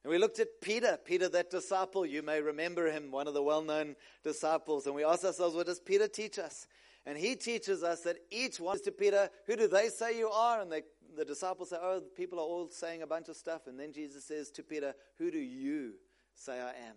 And 0.07 0.13
we 0.13 0.19
looked 0.19 0.39
at 0.39 0.61
Peter, 0.61 0.97
Peter, 1.03 1.27
that 1.27 1.49
disciple. 1.49 2.05
You 2.05 2.21
may 2.21 2.39
remember 2.39 2.89
him, 2.89 3.11
one 3.11 3.27
of 3.27 3.33
the 3.33 3.43
well 3.43 3.61
known 3.61 3.97
disciples. 4.23 4.85
And 4.85 4.95
we 4.95 5.03
asked 5.03 5.25
ourselves, 5.25 5.53
what 5.53 5.65
does 5.65 5.81
Peter 5.81 6.07
teach 6.07 6.39
us? 6.39 6.65
And 7.05 7.17
he 7.17 7.35
teaches 7.35 7.83
us 7.83 8.03
that 8.03 8.15
each 8.31 8.57
one 8.57 8.81
to 8.85 8.91
Peter, 8.93 9.29
who 9.47 9.57
do 9.57 9.67
they 9.67 9.89
say 9.89 10.17
you 10.17 10.29
are? 10.29 10.61
And 10.61 10.71
they, 10.71 10.83
the 11.17 11.25
disciples 11.25 11.71
say, 11.71 11.75
oh, 11.81 12.01
people 12.15 12.39
are 12.39 12.43
all 12.43 12.69
saying 12.69 13.01
a 13.01 13.05
bunch 13.05 13.27
of 13.27 13.35
stuff. 13.35 13.67
And 13.67 13.77
then 13.77 13.91
Jesus 13.91 14.23
says 14.23 14.49
to 14.51 14.63
Peter, 14.63 14.93
who 15.17 15.29
do 15.29 15.39
you 15.39 15.95
say 16.33 16.53
I 16.53 16.69
am? 16.87 16.95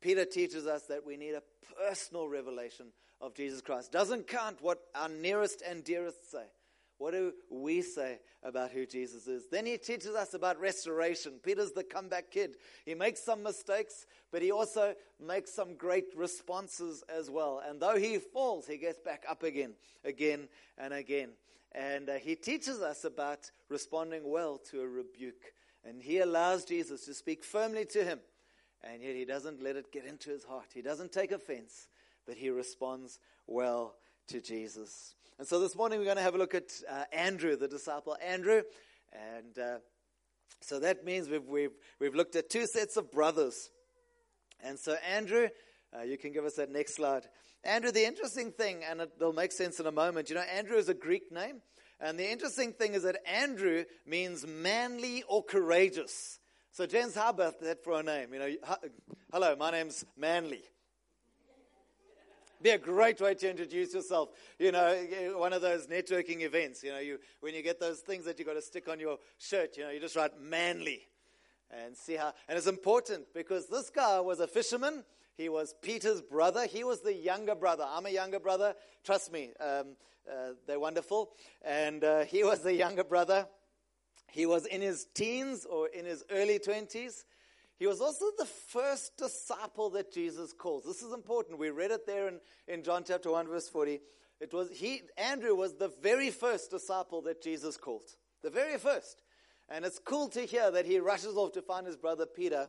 Peter 0.00 0.24
teaches 0.24 0.68
us 0.68 0.84
that 0.84 1.04
we 1.04 1.16
need 1.16 1.34
a 1.34 1.42
personal 1.76 2.28
revelation 2.28 2.92
of 3.20 3.34
Jesus 3.34 3.60
Christ. 3.60 3.90
Doesn't 3.90 4.28
count 4.28 4.58
what 4.62 4.78
our 4.94 5.08
nearest 5.08 5.64
and 5.68 5.82
dearest 5.82 6.30
say. 6.30 6.44
What 7.02 7.14
do 7.14 7.32
we 7.50 7.82
say 7.82 8.20
about 8.44 8.70
who 8.70 8.86
Jesus 8.86 9.26
is? 9.26 9.48
Then 9.50 9.66
he 9.66 9.76
teaches 9.76 10.14
us 10.14 10.34
about 10.34 10.60
restoration. 10.60 11.40
Peter's 11.42 11.72
the 11.72 11.82
comeback 11.82 12.30
kid. 12.30 12.54
He 12.86 12.94
makes 12.94 13.24
some 13.24 13.42
mistakes, 13.42 14.06
but 14.30 14.40
he 14.40 14.52
also 14.52 14.94
makes 15.18 15.52
some 15.52 15.74
great 15.74 16.04
responses 16.16 17.02
as 17.08 17.28
well. 17.28 17.60
And 17.68 17.82
though 17.82 17.96
he 17.96 18.18
falls, 18.18 18.68
he 18.68 18.76
gets 18.76 19.00
back 19.00 19.24
up 19.28 19.42
again, 19.42 19.72
again 20.04 20.48
and 20.78 20.94
again. 20.94 21.30
And 21.72 22.08
uh, 22.08 22.14
he 22.20 22.36
teaches 22.36 22.80
us 22.80 23.02
about 23.02 23.50
responding 23.68 24.30
well 24.30 24.58
to 24.70 24.82
a 24.82 24.86
rebuke. 24.86 25.54
And 25.84 26.00
he 26.00 26.20
allows 26.20 26.64
Jesus 26.64 27.04
to 27.06 27.14
speak 27.14 27.42
firmly 27.42 27.84
to 27.86 28.04
him. 28.04 28.20
And 28.84 29.02
yet 29.02 29.16
he 29.16 29.24
doesn't 29.24 29.60
let 29.60 29.74
it 29.74 29.90
get 29.90 30.04
into 30.04 30.30
his 30.30 30.44
heart. 30.44 30.66
He 30.72 30.82
doesn't 30.82 31.10
take 31.10 31.32
offense, 31.32 31.88
but 32.28 32.36
he 32.36 32.50
responds 32.50 33.18
well 33.48 33.96
to 34.28 34.40
Jesus. 34.40 35.16
And 35.42 35.48
so 35.48 35.58
this 35.58 35.74
morning 35.74 35.98
we're 35.98 36.04
going 36.04 36.18
to 36.18 36.22
have 36.22 36.36
a 36.36 36.38
look 36.38 36.54
at 36.54 36.70
uh, 36.88 37.02
Andrew, 37.12 37.56
the 37.56 37.66
disciple 37.66 38.16
Andrew. 38.24 38.62
And 39.12 39.58
uh, 39.58 39.78
so 40.60 40.78
that 40.78 41.04
means 41.04 41.28
we've, 41.28 41.44
we've, 41.48 41.72
we've 41.98 42.14
looked 42.14 42.36
at 42.36 42.48
two 42.48 42.64
sets 42.64 42.96
of 42.96 43.10
brothers. 43.10 43.70
And 44.62 44.78
so, 44.78 44.94
Andrew, 45.04 45.48
uh, 45.92 46.02
you 46.02 46.16
can 46.16 46.30
give 46.30 46.44
us 46.44 46.54
that 46.58 46.70
next 46.70 46.94
slide. 46.94 47.24
Andrew, 47.64 47.90
the 47.90 48.06
interesting 48.06 48.52
thing, 48.52 48.84
and 48.88 49.00
it'll 49.00 49.32
make 49.32 49.50
sense 49.50 49.80
in 49.80 49.86
a 49.86 49.90
moment, 49.90 50.28
you 50.28 50.36
know, 50.36 50.42
Andrew 50.42 50.76
is 50.76 50.88
a 50.88 50.94
Greek 50.94 51.32
name. 51.32 51.60
And 51.98 52.16
the 52.16 52.30
interesting 52.30 52.72
thing 52.72 52.94
is 52.94 53.02
that 53.02 53.16
Andrew 53.26 53.82
means 54.06 54.46
manly 54.46 55.24
or 55.26 55.42
courageous. 55.42 56.38
So, 56.70 56.86
Jens, 56.86 57.16
how 57.16 57.30
about 57.30 57.60
that 57.62 57.82
for 57.82 57.94
a 57.94 58.02
name? 58.04 58.32
You 58.32 58.38
know, 58.38 58.76
hello, 59.32 59.56
my 59.56 59.72
name's 59.72 60.04
Manly 60.16 60.62
be 62.62 62.70
a 62.70 62.78
great 62.78 63.20
way 63.20 63.34
to 63.34 63.50
introduce 63.50 63.94
yourself. 63.94 64.30
You 64.58 64.72
know, 64.72 65.34
one 65.36 65.52
of 65.52 65.62
those 65.62 65.86
networking 65.86 66.42
events, 66.42 66.82
you 66.82 66.92
know, 66.92 66.98
you, 66.98 67.18
when 67.40 67.54
you 67.54 67.62
get 67.62 67.80
those 67.80 68.00
things 68.00 68.24
that 68.24 68.38
you've 68.38 68.48
got 68.48 68.54
to 68.54 68.62
stick 68.62 68.88
on 68.88 69.00
your 69.00 69.18
shirt, 69.38 69.76
you 69.76 69.84
know, 69.84 69.90
you 69.90 70.00
just 70.00 70.16
write 70.16 70.40
manly 70.40 71.02
and 71.70 71.96
see 71.96 72.14
how. 72.14 72.32
And 72.48 72.56
it's 72.56 72.66
important 72.66 73.26
because 73.34 73.66
this 73.68 73.90
guy 73.90 74.20
was 74.20 74.40
a 74.40 74.46
fisherman. 74.46 75.04
He 75.36 75.48
was 75.48 75.74
Peter's 75.82 76.20
brother. 76.20 76.66
He 76.66 76.84
was 76.84 77.00
the 77.00 77.14
younger 77.14 77.54
brother. 77.54 77.84
I'm 77.88 78.06
a 78.06 78.10
younger 78.10 78.38
brother. 78.38 78.74
Trust 79.04 79.32
me, 79.32 79.52
um, 79.60 79.96
uh, 80.30 80.52
they're 80.66 80.80
wonderful. 80.80 81.30
And 81.62 82.04
uh, 82.04 82.24
he 82.24 82.44
was 82.44 82.60
the 82.60 82.74
younger 82.74 83.04
brother. 83.04 83.46
He 84.30 84.46
was 84.46 84.66
in 84.66 84.80
his 84.80 85.06
teens 85.14 85.66
or 85.66 85.88
in 85.88 86.06
his 86.06 86.24
early 86.30 86.58
20s. 86.58 87.24
He 87.82 87.88
was 87.88 88.00
also 88.00 88.26
the 88.38 88.44
first 88.44 89.16
disciple 89.16 89.90
that 89.90 90.12
Jesus 90.12 90.52
calls. 90.52 90.84
This 90.84 91.02
is 91.02 91.12
important. 91.12 91.58
We 91.58 91.70
read 91.70 91.90
it 91.90 92.06
there 92.06 92.28
in, 92.28 92.38
in 92.68 92.84
John 92.84 93.02
chapter 93.04 93.32
1, 93.32 93.48
verse 93.48 93.68
40. 93.68 94.00
It 94.40 94.54
was 94.54 94.70
he, 94.70 95.00
Andrew 95.18 95.56
was 95.56 95.74
the 95.74 95.90
very 96.00 96.30
first 96.30 96.70
disciple 96.70 97.22
that 97.22 97.42
Jesus 97.42 97.76
called. 97.76 98.04
The 98.44 98.50
very 98.50 98.78
first. 98.78 99.24
And 99.68 99.84
it's 99.84 99.98
cool 99.98 100.28
to 100.28 100.42
hear 100.42 100.70
that 100.70 100.86
he 100.86 101.00
rushes 101.00 101.36
off 101.36 101.54
to 101.54 101.60
find 101.60 101.84
his 101.84 101.96
brother 101.96 102.24
Peter. 102.24 102.68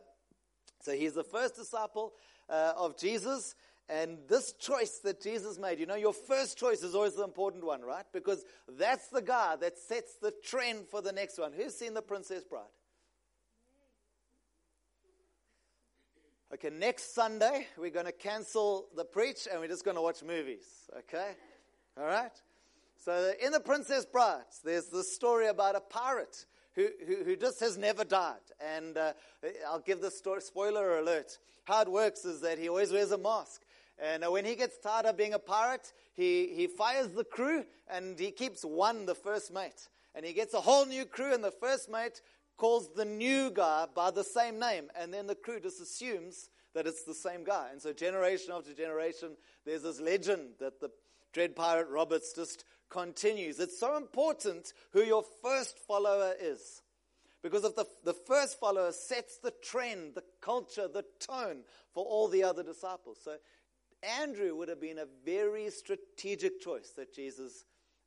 So 0.82 0.90
he's 0.90 1.12
the 1.12 1.22
first 1.22 1.54
disciple 1.54 2.14
uh, 2.50 2.72
of 2.76 2.98
Jesus. 2.98 3.54
And 3.88 4.18
this 4.28 4.52
choice 4.54 4.98
that 5.04 5.22
Jesus 5.22 5.60
made, 5.60 5.78
you 5.78 5.86
know, 5.86 5.94
your 5.94 6.12
first 6.12 6.58
choice 6.58 6.82
is 6.82 6.96
always 6.96 7.14
the 7.14 7.22
important 7.22 7.64
one, 7.64 7.82
right? 7.82 8.06
Because 8.12 8.44
that's 8.66 9.06
the 9.10 9.22
guy 9.22 9.54
that 9.60 9.78
sets 9.78 10.16
the 10.20 10.32
trend 10.42 10.88
for 10.88 11.00
the 11.00 11.12
next 11.12 11.38
one. 11.38 11.52
Who's 11.52 11.76
seen 11.76 11.94
The 11.94 12.02
Princess 12.02 12.42
Bride? 12.42 12.64
Okay, 16.54 16.70
next 16.70 17.16
Sunday, 17.16 17.66
we're 17.76 17.90
going 17.90 18.06
to 18.06 18.12
cancel 18.12 18.86
the 18.94 19.04
preach 19.04 19.48
and 19.50 19.58
we're 19.58 19.66
just 19.66 19.84
going 19.84 19.96
to 19.96 20.00
watch 20.00 20.22
movies. 20.22 20.62
Okay? 20.96 21.32
All 21.98 22.06
right? 22.06 22.30
So, 23.04 23.32
in 23.44 23.50
The 23.50 23.58
Princess 23.58 24.06
Bride, 24.06 24.44
there's 24.62 24.86
this 24.86 25.12
story 25.12 25.48
about 25.48 25.74
a 25.74 25.80
pirate 25.80 26.46
who, 26.76 26.90
who, 27.08 27.24
who 27.24 27.34
just 27.34 27.58
has 27.58 27.76
never 27.76 28.04
died. 28.04 28.38
And 28.64 28.96
uh, 28.96 29.14
I'll 29.66 29.80
give 29.80 30.00
the 30.00 30.12
story, 30.12 30.42
spoiler 30.42 31.00
alert. 31.00 31.38
How 31.64 31.82
it 31.82 31.90
works 31.90 32.24
is 32.24 32.40
that 32.42 32.56
he 32.60 32.68
always 32.68 32.92
wears 32.92 33.10
a 33.10 33.18
mask. 33.18 33.62
And 33.98 34.22
uh, 34.22 34.30
when 34.30 34.44
he 34.44 34.54
gets 34.54 34.78
tired 34.78 35.06
of 35.06 35.16
being 35.16 35.34
a 35.34 35.40
pirate, 35.40 35.92
he, 36.12 36.52
he 36.54 36.68
fires 36.68 37.08
the 37.08 37.24
crew 37.24 37.64
and 37.88 38.16
he 38.16 38.30
keeps 38.30 38.64
one, 38.64 39.06
the 39.06 39.16
first 39.16 39.52
mate. 39.52 39.88
And 40.14 40.24
he 40.24 40.32
gets 40.32 40.54
a 40.54 40.60
whole 40.60 40.86
new 40.86 41.04
crew, 41.04 41.34
and 41.34 41.42
the 41.42 41.50
first 41.50 41.90
mate 41.90 42.20
calls 42.56 42.88
the 42.94 43.04
new 43.04 43.50
guy 43.50 43.86
by 43.94 44.10
the 44.10 44.24
same 44.24 44.58
name, 44.58 44.90
and 44.98 45.12
then 45.12 45.26
the 45.26 45.34
crew 45.34 45.60
just 45.60 45.80
assumes 45.80 46.48
that 46.74 46.86
it's 46.86 47.04
the 47.04 47.14
same 47.14 47.44
guy. 47.44 47.68
And 47.70 47.80
so, 47.80 47.92
generation 47.92 48.52
after 48.54 48.72
generation, 48.72 49.36
there's 49.64 49.82
this 49.82 50.00
legend 50.00 50.54
that 50.60 50.80
the 50.80 50.90
Dread 51.32 51.56
Pirate 51.56 51.88
Roberts 51.88 52.32
just 52.32 52.64
continues. 52.90 53.58
It's 53.58 53.78
so 53.78 53.96
important 53.96 54.72
who 54.92 55.02
your 55.02 55.24
first 55.42 55.78
follower 55.78 56.34
is. 56.40 56.82
Because 57.42 57.64
if 57.64 57.76
the, 57.76 57.86
the 58.04 58.14
first 58.14 58.58
follower 58.58 58.92
sets 58.92 59.38
the 59.38 59.52
trend, 59.62 60.14
the 60.14 60.24
culture, 60.40 60.88
the 60.88 61.04
tone 61.20 61.58
for 61.92 62.04
all 62.04 62.28
the 62.28 62.44
other 62.44 62.62
disciples. 62.62 63.18
So, 63.22 63.36
Andrew 64.20 64.54
would 64.56 64.68
have 64.68 64.80
been 64.80 64.98
a 64.98 65.06
very 65.24 65.70
strategic 65.70 66.60
choice 66.60 66.90
that 66.96 67.14
Jesus 67.14 67.64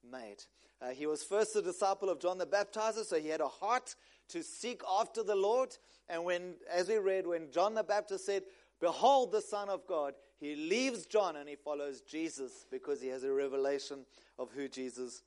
made. 0.10 0.44
Uh, 0.82 0.90
he 0.90 1.08
was 1.08 1.24
first 1.24 1.56
a 1.56 1.62
disciple 1.62 2.10
of 2.10 2.20
John 2.20 2.38
the 2.38 2.46
Baptizer, 2.46 3.04
so 3.04 3.20
he 3.20 3.30
had 3.30 3.42
a 3.42 3.48
heart 3.48 3.96
to 4.30 4.44
seek 4.44 4.82
after 5.00 5.24
the 5.24 5.36
Lord. 5.36 5.76
And 6.10 6.24
when, 6.24 6.56
as 6.72 6.88
we 6.88 6.98
read, 6.98 7.28
when 7.28 7.52
John 7.52 7.74
the 7.74 7.84
Baptist 7.84 8.26
said, 8.26 8.44
Behold 8.80 9.32
the 9.32 9.42
Son 9.42 9.70
of 9.70 9.88
God, 9.88 10.14
he 10.40 10.56
leaves 10.56 11.06
John 11.06 11.36
and 11.36 11.50
he 11.50 11.56
follows 11.56 12.02
Jesus 12.02 12.66
because 12.70 13.02
he 13.02 13.08
has 13.08 13.24
a 13.24 13.32
revelation 13.32 14.06
of 14.38 14.52
who 14.52 14.68
Jesus 14.68 15.24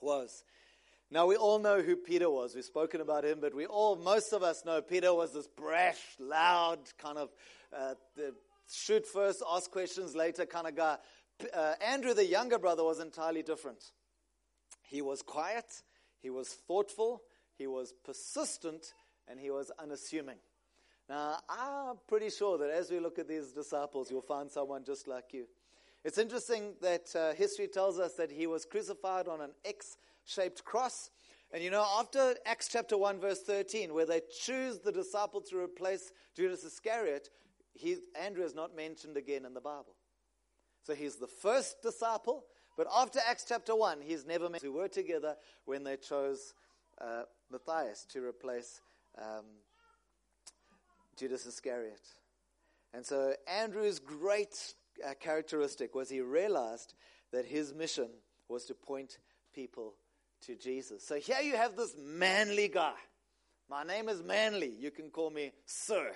was. 0.00 0.44
Now, 1.10 1.26
we 1.26 1.36
all 1.36 1.58
know 1.58 1.82
who 1.82 1.94
Peter 1.94 2.30
was. 2.30 2.54
We've 2.54 2.64
spoken 2.64 3.02
about 3.02 3.24
him, 3.24 3.38
but 3.40 3.54
we 3.54 3.66
all, 3.66 3.96
most 3.96 4.32
of 4.32 4.42
us 4.42 4.64
know 4.64 4.80
Peter 4.80 5.12
was 5.12 5.32
this 5.34 5.46
brash, 5.46 6.00
loud, 6.18 6.78
kind 6.98 7.18
of 7.18 7.28
uh, 7.76 7.94
shoot 8.72 9.06
first, 9.06 9.42
ask 9.48 9.70
questions 9.70 10.16
later 10.16 10.46
kind 10.46 10.66
of 10.66 10.74
guy. 10.74 10.96
Uh, 11.52 11.74
Andrew, 11.86 12.14
the 12.14 12.24
younger 12.24 12.58
brother, 12.58 12.82
was 12.82 12.98
entirely 12.98 13.42
different. 13.42 13.92
He 14.82 15.02
was 15.02 15.22
quiet, 15.22 15.82
he 16.20 16.30
was 16.30 16.48
thoughtful, 16.48 17.22
he 17.62 17.68
was 17.68 17.94
persistent, 18.04 18.92
and 19.28 19.38
he 19.38 19.52
was 19.52 19.70
unassuming. 19.78 20.38
Now, 21.08 21.36
I'm 21.48 21.94
pretty 22.08 22.28
sure 22.28 22.58
that 22.58 22.70
as 22.70 22.90
we 22.90 22.98
look 22.98 23.20
at 23.20 23.28
these 23.28 23.52
disciples, 23.52 24.10
you'll 24.10 24.20
find 24.20 24.50
someone 24.50 24.82
just 24.82 25.06
like 25.06 25.32
you. 25.32 25.46
It's 26.04 26.18
interesting 26.18 26.74
that 26.80 27.14
uh, 27.14 27.34
history 27.34 27.68
tells 27.68 28.00
us 28.00 28.14
that 28.14 28.32
he 28.32 28.48
was 28.48 28.64
crucified 28.64 29.28
on 29.28 29.40
an 29.40 29.52
X 29.64 29.96
shaped 30.24 30.64
cross. 30.64 31.10
And 31.52 31.62
you 31.62 31.70
know, 31.70 31.86
after 32.00 32.34
Acts 32.46 32.68
chapter 32.68 32.98
1, 32.98 33.20
verse 33.20 33.42
13, 33.42 33.94
where 33.94 34.06
they 34.06 34.22
choose 34.40 34.80
the 34.80 34.90
disciple 34.90 35.40
to 35.42 35.62
replace 35.62 36.10
Judas 36.34 36.64
Iscariot, 36.64 37.28
he, 37.74 37.98
Andrew 38.20 38.42
is 38.42 38.56
not 38.56 38.74
mentioned 38.74 39.16
again 39.16 39.44
in 39.44 39.54
the 39.54 39.60
Bible. 39.60 39.94
So 40.82 40.94
he's 40.94 41.14
the 41.14 41.28
first 41.28 41.80
disciple, 41.80 42.44
but 42.76 42.88
after 42.92 43.20
Acts 43.28 43.44
chapter 43.48 43.76
1, 43.76 44.00
he's 44.00 44.26
never 44.26 44.48
mentioned. 44.48 44.72
Who 44.72 44.78
were 44.78 44.88
together 44.88 45.36
when 45.64 45.84
they 45.84 45.96
chose 45.96 46.54
uh, 47.00 47.22
Matthias 47.52 48.06
to 48.12 48.24
replace 48.24 48.80
um, 49.18 49.44
Judas 51.16 51.46
Iscariot. 51.46 52.00
And 52.94 53.06
so 53.06 53.34
Andrew's 53.46 53.98
great 53.98 54.74
uh, 55.06 55.14
characteristic 55.20 55.94
was 55.94 56.10
he 56.10 56.20
realized 56.20 56.94
that 57.32 57.46
his 57.46 57.72
mission 57.72 58.08
was 58.48 58.64
to 58.66 58.74
point 58.74 59.18
people 59.54 59.94
to 60.46 60.56
Jesus. 60.56 61.06
So 61.06 61.16
here 61.16 61.40
you 61.40 61.56
have 61.56 61.76
this 61.76 61.94
manly 61.98 62.68
guy. 62.68 62.94
My 63.70 63.84
name 63.84 64.08
is 64.08 64.22
Manly. 64.22 64.72
You 64.78 64.90
can 64.90 65.10
call 65.10 65.30
me 65.30 65.52
Sir. 65.64 66.12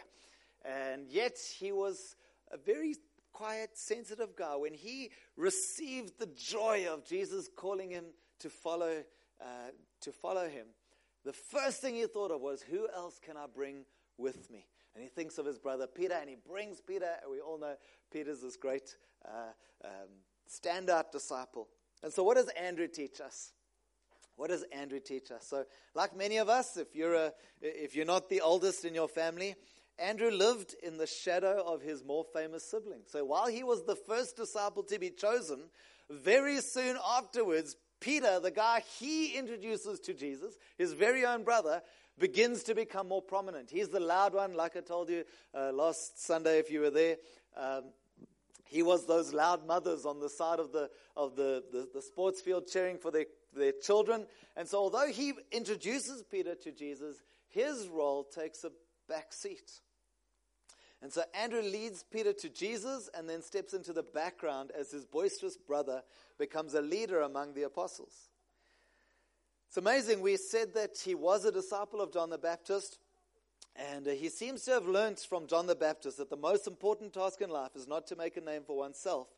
And 0.64 1.08
yet 1.08 1.36
he 1.58 1.72
was 1.72 2.16
a 2.50 2.58
very 2.58 2.94
quiet, 3.32 3.70
sensitive 3.74 4.36
guy. 4.36 4.56
When 4.56 4.74
he 4.74 5.10
received 5.36 6.18
the 6.18 6.26
joy 6.26 6.86
of 6.90 7.06
Jesus 7.06 7.48
calling 7.56 7.90
him 7.90 8.06
to 8.40 8.50
follow, 8.50 9.04
uh, 9.40 9.70
to 10.02 10.12
follow 10.12 10.48
him, 10.48 10.66
the 11.26 11.32
first 11.32 11.80
thing 11.80 11.96
he 11.96 12.06
thought 12.06 12.30
of 12.30 12.40
was, 12.40 12.62
Who 12.62 12.88
else 12.94 13.18
can 13.18 13.36
I 13.36 13.46
bring 13.52 13.84
with 14.16 14.48
me? 14.48 14.64
And 14.94 15.02
he 15.02 15.10
thinks 15.10 15.38
of 15.38 15.44
his 15.44 15.58
brother 15.58 15.86
Peter, 15.86 16.14
and 16.14 16.30
he 16.30 16.36
brings 16.36 16.80
Peter. 16.80 17.08
And 17.22 17.30
we 17.30 17.40
all 17.40 17.58
know 17.58 17.74
Peter's 18.12 18.40
this 18.40 18.56
great 18.56 18.94
uh, 19.26 19.52
um, 19.84 19.90
standout 20.48 21.10
disciple. 21.10 21.68
And 22.02 22.12
so, 22.12 22.22
what 22.22 22.36
does 22.36 22.48
Andrew 22.50 22.86
teach 22.86 23.20
us? 23.20 23.50
What 24.36 24.50
does 24.50 24.64
Andrew 24.72 25.00
teach 25.00 25.32
us? 25.32 25.48
So, 25.48 25.64
like 25.94 26.16
many 26.16 26.36
of 26.36 26.48
us, 26.48 26.76
if 26.76 26.94
you're, 26.94 27.14
a, 27.14 27.32
if 27.60 27.96
you're 27.96 28.06
not 28.06 28.28
the 28.28 28.42
oldest 28.42 28.84
in 28.84 28.94
your 28.94 29.08
family, 29.08 29.56
Andrew 29.98 30.30
lived 30.30 30.76
in 30.82 30.96
the 30.96 31.06
shadow 31.06 31.62
of 31.66 31.82
his 31.82 32.04
more 32.04 32.24
famous 32.32 32.70
sibling. 32.70 33.00
So, 33.06 33.24
while 33.24 33.48
he 33.48 33.64
was 33.64 33.84
the 33.84 33.96
first 33.96 34.36
disciple 34.36 34.84
to 34.84 34.98
be 35.00 35.10
chosen, 35.10 35.70
very 36.08 36.60
soon 36.60 36.96
afterwards, 37.04 37.74
Peter, 38.00 38.40
the 38.40 38.50
guy 38.50 38.82
he 38.98 39.36
introduces 39.36 40.00
to 40.00 40.14
Jesus, 40.14 40.54
his 40.76 40.92
very 40.92 41.24
own 41.24 41.44
brother, 41.44 41.82
begins 42.18 42.62
to 42.64 42.74
become 42.74 43.08
more 43.08 43.22
prominent. 43.22 43.70
He's 43.70 43.88
the 43.88 44.00
loud 44.00 44.34
one, 44.34 44.54
like 44.54 44.76
I 44.76 44.80
told 44.80 45.10
you 45.10 45.24
uh, 45.54 45.72
last 45.72 46.24
Sunday 46.24 46.58
if 46.58 46.70
you 46.70 46.80
were 46.80 46.90
there. 46.90 47.16
Um, 47.56 47.84
he 48.64 48.82
was 48.82 49.06
those 49.06 49.32
loud 49.32 49.66
mothers 49.66 50.04
on 50.04 50.20
the 50.20 50.28
side 50.28 50.58
of 50.58 50.72
the 50.72 50.90
of 51.16 51.36
the, 51.36 51.62
the, 51.72 51.88
the, 51.94 52.02
sports 52.02 52.40
field 52.40 52.66
cheering 52.66 52.98
for 52.98 53.10
their, 53.10 53.24
their 53.54 53.72
children. 53.72 54.26
And 54.56 54.68
so 54.68 54.78
although 54.78 55.06
he 55.06 55.32
introduces 55.50 56.22
Peter 56.24 56.54
to 56.56 56.72
Jesus, 56.72 57.16
his 57.48 57.88
role 57.88 58.24
takes 58.24 58.64
a 58.64 58.70
back 59.08 59.32
seat. 59.32 59.80
And 61.02 61.12
so 61.12 61.22
Andrew 61.34 61.62
leads 61.62 62.02
Peter 62.02 62.32
to 62.32 62.48
Jesus 62.48 63.10
and 63.14 63.28
then 63.28 63.42
steps 63.42 63.74
into 63.74 63.92
the 63.92 64.02
background 64.02 64.72
as 64.78 64.90
his 64.90 65.04
boisterous 65.04 65.56
brother 65.56 66.02
becomes 66.38 66.74
a 66.74 66.80
leader 66.80 67.20
among 67.20 67.54
the 67.54 67.64
apostles. 67.64 68.30
It's 69.68 69.76
amazing. 69.76 70.20
We 70.20 70.36
said 70.36 70.74
that 70.74 70.98
he 71.04 71.14
was 71.14 71.44
a 71.44 71.52
disciple 71.52 72.00
of 72.00 72.12
John 72.12 72.30
the 72.30 72.38
Baptist, 72.38 72.98
and 73.74 74.06
he 74.06 74.30
seems 74.30 74.62
to 74.64 74.70
have 74.70 74.86
learnt 74.86 75.18
from 75.18 75.46
John 75.46 75.66
the 75.66 75.74
Baptist 75.74 76.16
that 76.16 76.30
the 76.30 76.36
most 76.36 76.66
important 76.66 77.12
task 77.12 77.42
in 77.42 77.50
life 77.50 77.76
is 77.76 77.86
not 77.86 78.06
to 78.06 78.16
make 78.16 78.36
a 78.36 78.40
name 78.40 78.62
for 78.66 78.76
oneself, 78.76 79.28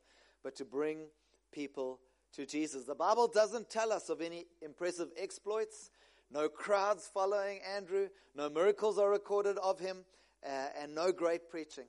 but 0.45 0.55
to 0.57 0.65
bring 0.65 1.07
people 1.50 1.99
to 2.35 2.47
Jesus. 2.47 2.85
The 2.85 2.95
Bible 2.95 3.27
doesn't 3.27 3.69
tell 3.69 3.91
us 3.91 4.11
of 4.11 4.21
any 4.21 4.47
impressive 4.62 5.09
exploits, 5.17 5.91
no 6.31 6.49
crowds 6.49 7.11
following 7.12 7.61
Andrew, 7.77 8.09
no 8.37 8.49
miracles 8.49 8.99
are 8.99 9.11
recorded 9.11 9.57
of 9.59 9.81
him, 9.81 10.05
uh, 10.47 10.68
and 10.80 10.95
no 10.95 11.12
great 11.12 11.49
preaching. 11.49 11.87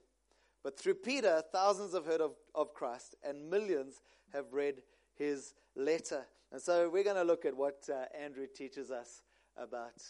But 0.64 0.78
through 0.78 0.96
Peter, 0.96 1.42
thousands 1.52 1.94
have 1.94 2.06
heard 2.06 2.22
of, 2.22 2.32
of 2.54 2.74
Christ, 2.74 3.16
and 3.24 3.50
millions 3.50 4.02
have 4.34 4.52
read 4.52 4.82
his 5.16 5.54
letter. 5.76 6.26
And 6.52 6.62
so 6.62 6.90
we're 6.90 7.04
going 7.04 7.16
to 7.16 7.24
look 7.24 7.46
at 7.46 7.56
what 7.56 7.88
uh, 7.90 8.06
Andrew 8.18 8.48
teaches 8.54 8.92
us 8.92 9.22
about 9.56 10.02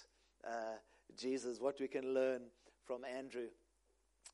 uh, 0.48 0.78
Jesus, 1.18 1.60
what 1.60 1.80
we 1.80 1.88
can 1.88 2.14
learn 2.14 2.42
from 2.86 3.04
Andrew. 3.06 3.48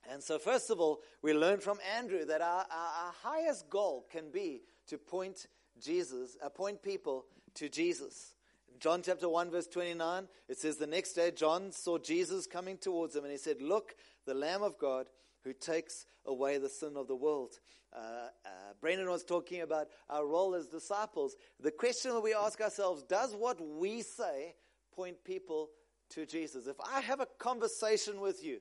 And 0.09 0.21
so, 0.21 0.37
first 0.37 0.69
of 0.69 0.79
all, 0.79 0.99
we 1.21 1.33
learn 1.33 1.59
from 1.59 1.79
Andrew 1.97 2.25
that 2.25 2.41
our, 2.41 2.65
our, 2.71 3.05
our 3.05 3.13
highest 3.23 3.69
goal 3.69 4.05
can 4.11 4.29
be 4.31 4.61
to 4.87 4.97
point 4.97 5.47
Jesus, 5.81 6.37
uh, 6.43 6.49
point 6.49 6.81
people 6.81 7.25
to 7.55 7.69
Jesus. 7.69 8.34
John 8.79 9.01
chapter 9.03 9.29
1, 9.29 9.51
verse 9.51 9.67
29, 9.67 10.27
it 10.49 10.57
says, 10.57 10.77
The 10.77 10.87
next 10.87 11.13
day 11.13 11.31
John 11.31 11.71
saw 11.71 11.97
Jesus 11.97 12.47
coming 12.47 12.77
towards 12.77 13.15
him, 13.15 13.23
and 13.23 13.31
he 13.31 13.37
said, 13.37 13.61
Look, 13.61 13.95
the 14.25 14.33
Lamb 14.33 14.63
of 14.63 14.77
God 14.77 15.07
who 15.43 15.53
takes 15.53 16.05
away 16.25 16.57
the 16.57 16.69
sin 16.69 16.97
of 16.97 17.07
the 17.07 17.15
world. 17.15 17.59
Uh, 17.95 17.99
uh, 18.45 18.49
Brendan 18.81 19.09
was 19.09 19.23
talking 19.23 19.61
about 19.61 19.87
our 20.09 20.25
role 20.25 20.55
as 20.55 20.67
disciples. 20.67 21.35
The 21.59 21.71
question 21.71 22.11
that 22.11 22.21
we 22.21 22.33
ask 22.33 22.59
ourselves 22.59 23.03
does 23.03 23.33
what 23.35 23.61
we 23.61 24.01
say 24.01 24.55
point 24.93 25.23
people 25.23 25.69
to 26.09 26.25
Jesus? 26.25 26.67
If 26.67 26.77
I 26.81 26.99
have 27.01 27.19
a 27.19 27.27
conversation 27.37 28.19
with 28.19 28.43
you, 28.43 28.59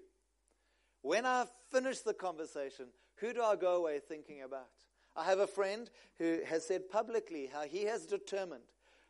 when 1.01 1.27
I 1.27 1.47
finish 1.71 2.01
the 2.01 2.15
conversation, 2.15 2.87
who 3.17 3.33
do 3.33 3.43
I 3.43 3.57
go 3.57 3.77
away 3.77 3.99
thinking 3.99 4.43
about? 4.43 4.69
I 5.17 5.25
have 5.25 5.39
a 5.39 5.47
friend 5.47 5.89
who 6.19 6.41
has 6.47 6.67
said 6.67 6.89
publicly 6.91 7.49
how 7.53 7.63
he 7.63 7.85
has 7.85 8.07
determined 8.07 8.65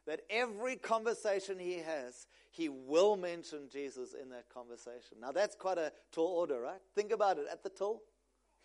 that 0.07 0.21
every 0.31 0.77
conversation 0.77 1.59
he 1.59 1.79
has, 1.79 2.27
he 2.51 2.69
will 2.69 3.17
mention 3.17 3.69
Jesus 3.71 4.15
in 4.15 4.29
that 4.31 4.49
conversation. 4.53 5.19
Now, 5.21 5.33
that's 5.33 5.57
quite 5.57 5.79
a 5.79 5.93
tall 6.13 6.39
order, 6.39 6.61
right? 6.61 6.81
Think 6.95 7.11
about 7.13 7.39
it 7.39 7.47
at 7.51 7.63
the 7.63 7.71
till. 7.71 8.01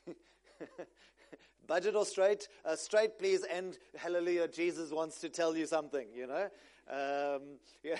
Budget 1.67 1.95
or 1.95 2.05
straight? 2.05 2.47
Uh, 2.65 2.75
straight, 2.75 3.17
please, 3.19 3.43
and 3.43 3.77
hallelujah, 3.95 4.47
Jesus 4.47 4.91
wants 4.91 5.21
to 5.21 5.29
tell 5.29 5.55
you 5.55 5.65
something, 5.65 6.07
you 6.15 6.27
know? 6.27 6.49
Um, 6.89 7.41
yeah. 7.83 7.97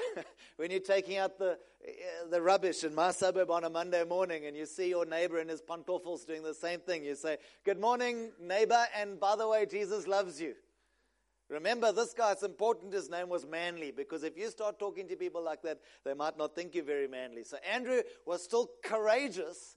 when 0.58 0.72
you're 0.72 0.80
taking 0.80 1.18
out 1.18 1.38
the, 1.38 1.52
uh, 1.52 2.30
the 2.32 2.42
rubbish 2.42 2.84
in 2.84 2.96
my 2.96 3.12
suburb 3.12 3.52
on 3.52 3.64
a 3.64 3.70
Monday 3.70 4.04
morning 4.04 4.48
and 4.48 4.58
you 4.58 4.66
see 4.66 4.90
your 4.90 5.06
neighbor 5.06 5.40
in 5.40 5.48
his 5.48 5.62
pantoffels 5.62 6.26
doing 6.26 6.42
the 6.42 6.56
same 6.56 6.80
thing, 6.80 7.04
you 7.04 7.16
say, 7.16 7.38
Good 7.64 7.80
morning, 7.80 8.32
neighbor, 8.42 8.86
and 9.00 9.20
by 9.20 9.36
the 9.36 9.48
way, 9.48 9.68
Jesus 9.68 10.08
loves 10.08 10.42
you. 10.42 10.56
Remember, 11.50 11.92
this 11.92 12.14
guy, 12.14 12.32
it's 12.32 12.44
important 12.44 12.94
his 12.94 13.10
name 13.10 13.28
was 13.28 13.46
Manly, 13.46 13.92
because 13.92 14.24
if 14.24 14.38
you 14.38 14.50
start 14.50 14.78
talking 14.78 15.08
to 15.08 15.16
people 15.16 15.44
like 15.44 15.64
that, 15.64 15.80
they 16.06 16.14
might 16.14 16.38
not 16.38 16.54
think 16.56 16.76
you 16.76 16.84
very 16.84 17.08
manly. 17.08 17.44
So 17.44 17.58
Andrew 17.70 18.02
was 18.26 18.44
still 18.44 18.70
courageous, 18.84 19.76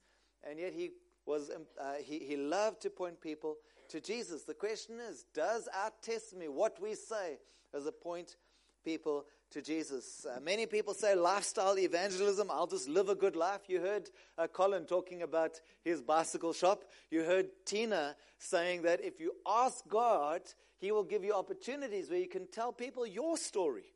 and 0.48 0.58
yet 0.58 0.74
he, 0.74 0.90
was, 1.24 1.50
um, 1.50 1.62
uh, 1.80 1.94
he, 2.02 2.18
he 2.18 2.36
loved 2.36 2.82
to 2.82 2.90
point 2.90 3.20
people 3.20 3.56
to 3.88 4.00
Jesus. 4.00 4.44
The 4.44 4.54
question 4.54 5.00
is, 5.00 5.24
does 5.34 5.66
our 5.74 5.90
testimony, 6.02 6.48
what 6.48 6.80
we 6.80 6.94
say, 6.94 7.38
as 7.74 7.86
a 7.86 7.92
point 7.92 8.36
people 8.84 9.24
to 9.50 9.62
Jesus. 9.62 10.24
Uh, 10.24 10.40
many 10.40 10.66
people 10.66 10.94
say 10.94 11.14
lifestyle 11.14 11.78
evangelism, 11.78 12.50
I'll 12.50 12.66
just 12.66 12.88
live 12.88 13.08
a 13.08 13.14
good 13.14 13.36
life. 13.36 13.62
You 13.68 13.80
heard 13.80 14.08
uh, 14.38 14.46
Colin 14.46 14.84
talking 14.84 15.22
about 15.22 15.60
his 15.84 16.00
bicycle 16.00 16.52
shop. 16.52 16.84
You 17.10 17.24
heard 17.24 17.46
Tina 17.66 18.16
saying 18.38 18.82
that 18.82 19.04
if 19.04 19.20
you 19.20 19.32
ask 19.46 19.86
God, 19.88 20.42
He 20.78 20.92
will 20.92 21.04
give 21.04 21.24
you 21.24 21.34
opportunities 21.34 22.10
where 22.10 22.18
you 22.18 22.28
can 22.28 22.46
tell 22.46 22.72
people 22.72 23.06
your 23.06 23.36
story. 23.36 23.94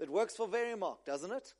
It 0.00 0.10
works 0.10 0.36
for 0.36 0.48
Verimark, 0.48 1.04
doesn't 1.06 1.32
it? 1.32 1.54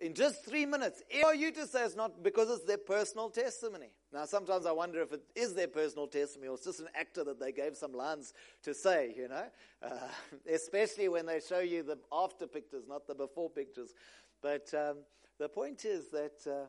in 0.00 0.14
just 0.14 0.44
three 0.44 0.66
minutes. 0.66 1.02
For 1.22 1.34
you 1.34 1.52
to 1.52 1.66
say 1.66 1.84
it's 1.84 1.94
not 1.94 2.22
because 2.22 2.50
it's 2.50 2.64
their 2.64 2.78
personal 2.78 3.30
testimony. 3.30 3.90
Now, 4.12 4.24
sometimes 4.24 4.66
I 4.66 4.72
wonder 4.72 5.00
if 5.02 5.12
it 5.12 5.22
is 5.36 5.54
their 5.54 5.68
personal 5.68 6.08
testimony 6.08 6.48
or 6.48 6.54
it's 6.54 6.64
just 6.64 6.80
an 6.80 6.88
actor 6.94 7.22
that 7.24 7.38
they 7.38 7.52
gave 7.52 7.76
some 7.76 7.92
lines 7.92 8.34
to 8.64 8.74
say, 8.74 9.14
you 9.16 9.28
know, 9.28 9.44
uh, 9.82 10.08
especially 10.52 11.08
when 11.08 11.26
they 11.26 11.40
show 11.40 11.60
you 11.60 11.82
the 11.82 11.98
after 12.12 12.46
pictures, 12.46 12.84
not 12.88 13.06
the 13.06 13.14
before 13.14 13.50
pictures. 13.50 13.94
But 14.42 14.72
um, 14.74 14.98
the 15.38 15.48
point 15.48 15.84
is 15.84 16.08
that 16.08 16.44
uh, 16.46 16.66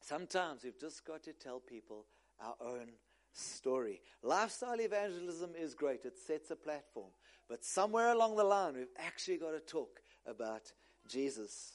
sometimes 0.00 0.64
we've 0.64 0.80
just 0.80 1.04
got 1.04 1.22
to 1.24 1.32
tell 1.32 1.60
people 1.60 2.06
our 2.40 2.54
own 2.60 2.88
story. 3.32 4.00
Lifestyle 4.22 4.80
evangelism 4.80 5.50
is 5.58 5.74
great, 5.74 6.04
it 6.04 6.18
sets 6.18 6.50
a 6.50 6.56
platform. 6.56 7.10
But 7.48 7.64
somewhere 7.64 8.12
along 8.12 8.36
the 8.36 8.44
line, 8.44 8.74
we've 8.74 8.86
actually 8.98 9.36
got 9.36 9.52
to 9.52 9.60
talk 9.60 10.00
about 10.26 10.72
Jesus. 11.08 11.74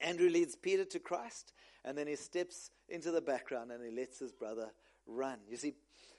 Andrew 0.00 0.28
leads 0.28 0.54
Peter 0.54 0.84
to 0.84 0.98
Christ, 0.98 1.52
and 1.84 1.96
then 1.96 2.06
he 2.06 2.16
steps 2.16 2.70
into 2.88 3.10
the 3.10 3.20
background 3.20 3.70
and 3.70 3.84
he 3.84 3.90
lets 3.90 4.18
his 4.18 4.32
brother 4.32 4.70
run. 5.06 5.38
You 5.48 5.56
see, 5.56 5.74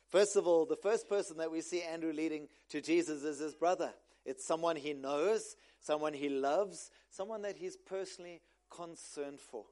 first 0.10 0.36
of 0.36 0.48
all, 0.48 0.65
the 0.65 0.76
first 0.76 1.08
person 1.08 1.38
that 1.38 1.52
we 1.52 1.62
see 1.62 1.82
Andrew 1.82 2.13
leading 2.13 2.48
to 2.69 2.82
Jesus 2.82 3.24
is 3.24 3.39
his 3.39 3.56
brother. 3.56 3.93
It's 4.26 4.45
someone 4.45 4.76
he 4.76 4.93
knows, 4.93 5.56
someone 5.80 6.13
he 6.13 6.30
loves, 6.30 6.91
someone 7.10 7.41
that 7.43 7.58
he's 7.58 7.78
personally 7.78 8.41
concerned 8.69 9.39
for. 9.39 9.65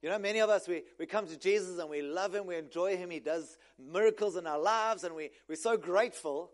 You 0.00 0.08
know, 0.08 0.18
many 0.18 0.40
of 0.40 0.50
us, 0.50 0.66
we, 0.66 0.82
we 0.98 1.06
come 1.06 1.28
to 1.28 1.38
Jesus 1.38 1.78
and 1.78 1.88
we 1.88 2.02
love 2.02 2.34
him, 2.34 2.46
we 2.46 2.56
enjoy 2.56 2.96
him, 2.96 3.10
he 3.10 3.20
does 3.20 3.56
miracles 3.78 4.36
in 4.36 4.48
our 4.48 4.58
lives, 4.58 5.04
and 5.04 5.14
we, 5.14 5.30
we're 5.48 5.54
so 5.54 5.76
grateful. 5.76 6.50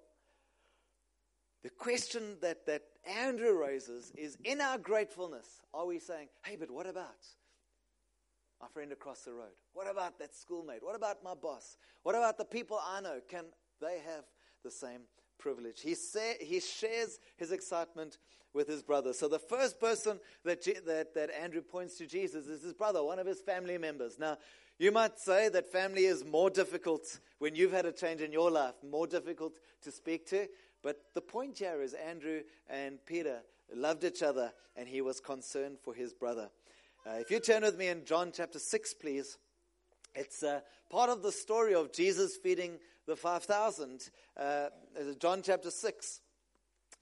The 1.63 1.71
question 1.71 2.37
that, 2.43 2.67
that 2.67 2.83
Andrew 3.07 3.59
raises 3.59 4.13
is 4.17 4.37
in 4.45 4.61
our 4.61 4.77
gratefulness, 4.77 5.47
are 5.73 5.87
we 5.87 5.99
saying, 5.99 6.29
hey, 6.43 6.57
but 6.57 6.71
what 6.71 6.87
about 6.87 7.17
my 8.61 8.69
friend 8.69 8.93
across 8.93 9.21
the 9.21 9.33
road? 9.33 9.55
What 9.73 9.91
about 9.91 10.19
that 10.19 10.35
schoolmate? 10.35 10.83
What 10.83 10.97
about 10.97 11.23
my 11.23 11.35
boss? 11.35 11.77
What 12.03 12.15
about 12.15 12.39
the 12.39 12.45
people 12.45 12.81
I 12.85 13.01
know? 13.01 13.21
Can 13.29 13.45
they 13.81 14.01
have 14.05 14.25
the 14.65 14.71
same 14.71 15.03
privilege? 15.39 15.81
He, 15.81 15.95
say, 15.95 16.37
he 16.41 16.61
shares 16.61 17.19
his 17.37 17.53
excitement 17.53 18.19
with 18.53 18.69
his 18.69 18.83
brother. 18.83 19.13
So 19.13 19.29
the 19.29 19.39
first 19.39 19.79
person 19.79 20.19
that, 20.45 20.65
that, 20.87 21.15
that 21.15 21.31
Andrew 21.31 21.63
points 21.63 21.97
to 21.99 22.07
Jesus 22.07 22.47
is 22.47 22.63
his 22.63 22.75
brother, 22.75 23.03
one 23.03 23.19
of 23.19 23.27
his 23.27 23.41
family 23.41 23.79
members. 23.79 24.19
Now, 24.19 24.39
you 24.79 24.93
might 24.93 25.19
say 25.19 25.49
that 25.49 25.71
family 25.71 26.05
is 26.05 26.25
more 26.25 26.51
difficult 26.51 27.21
when 27.39 27.55
you've 27.55 27.73
had 27.73 27.87
a 27.87 27.93
change 27.93 28.21
in 28.21 28.33
your 28.33 28.51
life, 28.51 28.75
more 28.89 29.07
difficult 29.07 29.59
to 29.83 29.91
speak 29.91 30.27
to. 30.31 30.49
But 30.83 31.01
the 31.15 31.21
point 31.21 31.59
here 31.59 31.83
is 31.83 31.95
Andrew 31.95 32.43
and 32.69 33.05
Peter 33.05 33.41
loved 33.75 34.05
each 34.05 34.23
other 34.23 34.53
and 34.77 34.89
he 34.89 35.01
was 35.01 35.21
concerned 35.21 35.79
for 35.83 35.95
his 35.95 36.15
brother. 36.15 36.51
Uh, 37.07 37.13
if 37.21 37.31
you 37.31 37.41
turn 37.41 37.63
with 37.63 37.79
me 37.79 37.89
in 37.89 38.05
John 38.05 38.33
chapter 38.35 38.59
6, 38.59 38.95
please. 38.95 39.39
It's 40.15 40.43
uh, 40.43 40.61
part 40.91 41.11
of 41.11 41.23
the 41.23 41.33
story 41.33 41.75
of 41.75 41.93
Jesus 41.93 42.37
feeding 42.37 42.79
the 43.07 43.17
5,000. 43.17 44.11
Uh, 44.37 44.69
John 45.19 45.43
chapter 45.43 45.71
6. 45.71 46.21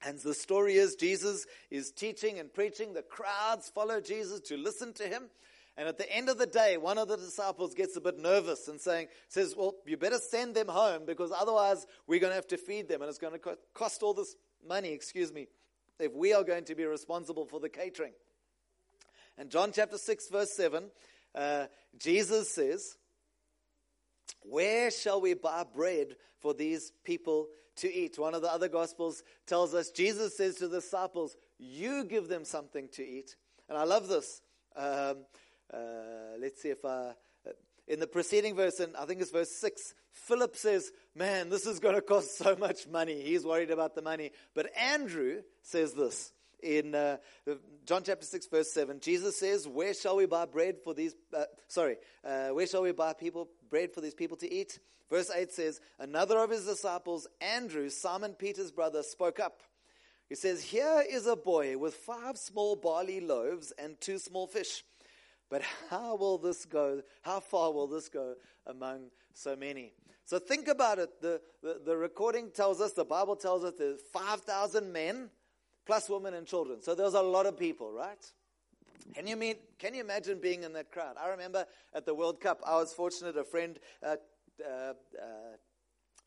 And 0.05 0.19
the 0.19 0.35
story 0.35 0.75
is 0.75 0.95
Jesus 0.97 1.47
is 1.71 1.91
teaching 1.91 2.39
and 2.39 2.53
preaching. 2.53 2.93
The 2.93 3.03
crowds 3.03 3.71
follow 3.71 4.01
Jesus 4.01 4.41
to 4.43 4.57
listen 4.57 4.93
to 4.95 5.05
him. 5.05 5.31
And 5.79 5.89
at 5.89 5.99
the 5.99 6.11
end 6.11 6.29
of 6.29 6.39
the 6.39 6.47
day, 6.47 6.77
one 6.77 6.99
of 6.99 7.09
the 7.09 7.17
disciples 7.17 7.75
gets 7.75 7.97
a 7.97 8.01
bit 8.01 8.19
nervous 8.19 8.69
and 8.69 8.81
saying, 8.81 9.09
says, 9.29 9.55
well, 9.57 9.75
you 9.87 9.97
better 9.97 10.19
send 10.19 10.55
them 10.55 10.69
home 10.69 11.03
because 11.07 11.33
otherwise 11.37 11.87
we're 12.07 12.21
going 12.21 12.31
to 12.31 12.37
have 12.37 12.47
to 12.49 12.57
feed 12.57 12.89
them 12.89 13.03
and 13.03 13.09
it's 13.09 13.19
going 13.19 13.39
to 13.39 13.59
cost 13.75 14.03
all 14.03 14.15
this 14.15 14.37
money, 14.67 14.91
excuse 14.91 15.33
me, 15.33 15.49
if 15.99 16.15
we 16.15 16.33
are 16.33 16.45
going 16.45 16.65
to 16.65 16.75
be 16.75 16.85
responsible 16.85 17.45
for 17.45 17.61
the 17.61 17.69
catering. 17.69 18.13
And 19.39 19.51
John 19.51 19.73
chapter 19.73 19.99
6 19.99 20.29
verse 20.29 20.53
7, 20.57 20.91
uh, 21.35 21.67
Jesus 21.99 22.53
says, 22.53 22.97
where 24.49 24.91
shall 24.91 25.21
we 25.21 25.35
buy 25.35 25.65
bread 25.65 26.17
for 26.39 26.55
these 26.55 26.93
people 27.05 27.49
to 27.77 27.93
eat? 27.93 28.19
One 28.19 28.35
of 28.35 28.43
the 28.43 28.53
other 28.53 28.69
gospels 28.69 29.23
tells 29.47 29.75
us 29.75 29.91
Jesus 29.91 30.37
says 30.37 30.57
to 30.57 30.69
the 30.69 30.81
disciples, 30.81 31.37
you 31.59 32.05
give 32.05 32.29
them 32.29 32.45
something 32.45 32.89
to 32.93 33.07
eat. 33.07 33.37
And 33.69 33.77
I 33.77 33.85
love 33.85 34.09
this. 34.09 34.41
Um, 34.77 35.25
uh, 35.73 36.39
let's 36.39 36.63
see 36.63 36.69
if 36.69 36.85
I, 36.85 36.89
uh, 37.47 37.53
in 37.89 37.99
the 37.99 38.07
preceding 38.07 38.55
verse, 38.55 38.79
and 38.79 38.97
I 38.97 39.05
think 39.05 39.21
it's 39.21 39.31
verse 39.31 39.51
6, 39.51 39.95
Philip 40.13 40.57
says, 40.57 40.93
Man, 41.15 41.51
this 41.51 41.67
is 41.67 41.81
going 41.81 41.95
to 41.95 42.01
cost 42.01 42.39
so 42.39 42.57
much 42.57 42.87
money. 42.87 43.23
He's 43.23 43.45
worried 43.45 43.71
about 43.71 43.95
the 43.95 44.03
money. 44.03 44.31
But 44.55 44.71
Andrew 44.77 45.43
says 45.63 45.93
this 45.95 46.33
in 46.63 46.95
uh, 46.95 47.17
John 47.85 48.03
chapter 48.05 48.27
6, 48.27 48.47
verse 48.47 48.73
7. 48.73 49.01
Jesus 49.01 49.39
says, 49.39 49.69
Where 49.69 49.95
shall 49.95 50.17
we 50.17 50.27
buy 50.27 50.47
bread 50.47 50.77
for 50.83 50.95
these, 50.95 51.15
uh, 51.37 51.45
sorry, 51.69 51.97
uh, 52.25 52.49
where 52.49 52.67
shall 52.67 52.83
we 52.83 52.93
buy 52.93 53.13
people 53.13 53.49
bread 53.71 53.93
for 53.93 54.01
these 54.01 54.15
people 54.15 54.37
to 54.39 54.53
eat? 54.53 54.79
Verse 55.11 55.31
8 55.31 55.53
says, 55.53 55.81
Another 55.99 56.39
of 56.39 56.51
his 56.51 56.65
disciples, 56.65 57.29
Andrew, 57.41 57.89
Simon 57.89 58.33
Peter's 58.33 58.73
brother, 58.73 59.03
spoke 59.03 59.39
up. 59.39 59.63
He 60.29 60.35
says, 60.35 60.63
Here 60.63 61.05
is 61.09 61.27
a 61.27 61.37
boy 61.37 61.79
with 61.79 61.95
five 61.95 62.37
small 62.37 62.75
barley 62.75 63.21
loaves 63.21 63.73
and 63.79 64.01
two 64.01 64.19
small 64.19 64.47
fish. 64.47 64.83
But 65.49 65.63
how 65.91 66.17
will 66.17 66.39
this 66.39 66.65
go? 66.65 67.03
How 67.23 67.41
far 67.41 67.73
will 67.73 67.87
this 67.87 68.09
go 68.09 68.35
among 68.67 69.11
so 69.33 69.55
many? 69.55 69.93
So 70.25 70.41
think 70.41 70.67
about 70.67 70.99
it. 70.99 71.21
The, 71.21 71.41
the, 71.63 71.81
the 71.85 71.97
recording 71.97 72.51
tells 72.51 72.81
us, 72.81 72.93
the 72.93 73.05
Bible 73.05 73.37
tells 73.37 73.63
us 73.63 73.75
there's 73.79 74.01
5,000 74.13 74.93
men 74.93 75.31
plus 75.87 76.11
women 76.11 76.35
and 76.35 76.47
children. 76.47 76.83
So 76.83 76.95
there's 76.95 77.15
a 77.15 77.23
lot 77.23 77.47
of 77.47 77.59
people, 77.59 77.93
right? 77.93 78.25
Can 79.15 79.27
you, 79.27 79.37
mean, 79.37 79.55
can 79.79 79.95
you 79.95 80.01
imagine 80.01 80.41
being 80.41 80.65
in 80.65 80.73
that 80.73 80.91
crowd? 80.91 81.17
I 81.23 81.29
remember 81.29 81.65
at 81.95 82.05
the 82.05 82.15
World 82.15 82.41
Cup, 82.41 82.61
I 82.67 82.75
was 82.77 82.93
fortunate, 82.93 83.37
a 83.37 83.45
friend 83.45 83.79
uh, 84.03 84.17
uh, 84.65 84.69
uh, 84.71 84.95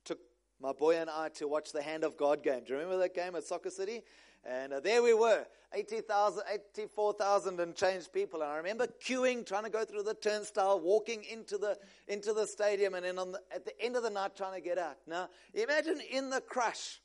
took 0.06 0.20
my 0.62 0.72
boy 0.72 0.98
and 0.98 1.10
I 1.10 1.30
to 1.36 1.48
watch 1.48 1.72
the 1.72 1.82
Hand 1.82 2.04
of 2.04 2.16
God 2.18 2.42
game. 2.42 2.62
Do 2.66 2.74
you 2.74 2.80
remember 2.80 2.98
that 3.00 3.14
game 3.14 3.36
at 3.36 3.44
Soccer 3.44 3.70
City? 3.70 4.02
And 4.46 4.72
uh, 4.72 4.80
there 4.80 5.04
we 5.04 5.14
were, 5.14 5.46
80,000, 5.74 6.44
84,000 6.74 7.60
and 7.60 7.76
changed 7.76 8.14
people. 8.14 8.42
And 8.42 8.50
I 8.50 8.56
remember 8.58 8.88
queuing, 9.06 9.46
trying 9.46 9.66
to 9.66 9.70
go 9.70 9.84
through 9.84 10.04
the 10.04 10.14
turnstile, 10.14 10.80
walking 10.80 11.26
into 11.30 11.58
the, 11.58 11.78
into 12.08 12.34
the 12.34 12.48
stadium, 12.48 12.94
and 12.94 13.04
then 13.04 13.16
the, 13.16 13.42
at 13.54 13.66
the 13.66 13.80
end 13.82 13.98
of 13.98 14.04
the 14.04 14.10
night 14.10 14.38
trying 14.38 14.56
to 14.56 14.62
get 14.62 14.78
out. 14.78 14.96
Now, 15.06 15.28
imagine 15.54 16.00
in 16.10 16.30
the 16.30 16.40
crush, 16.40 17.02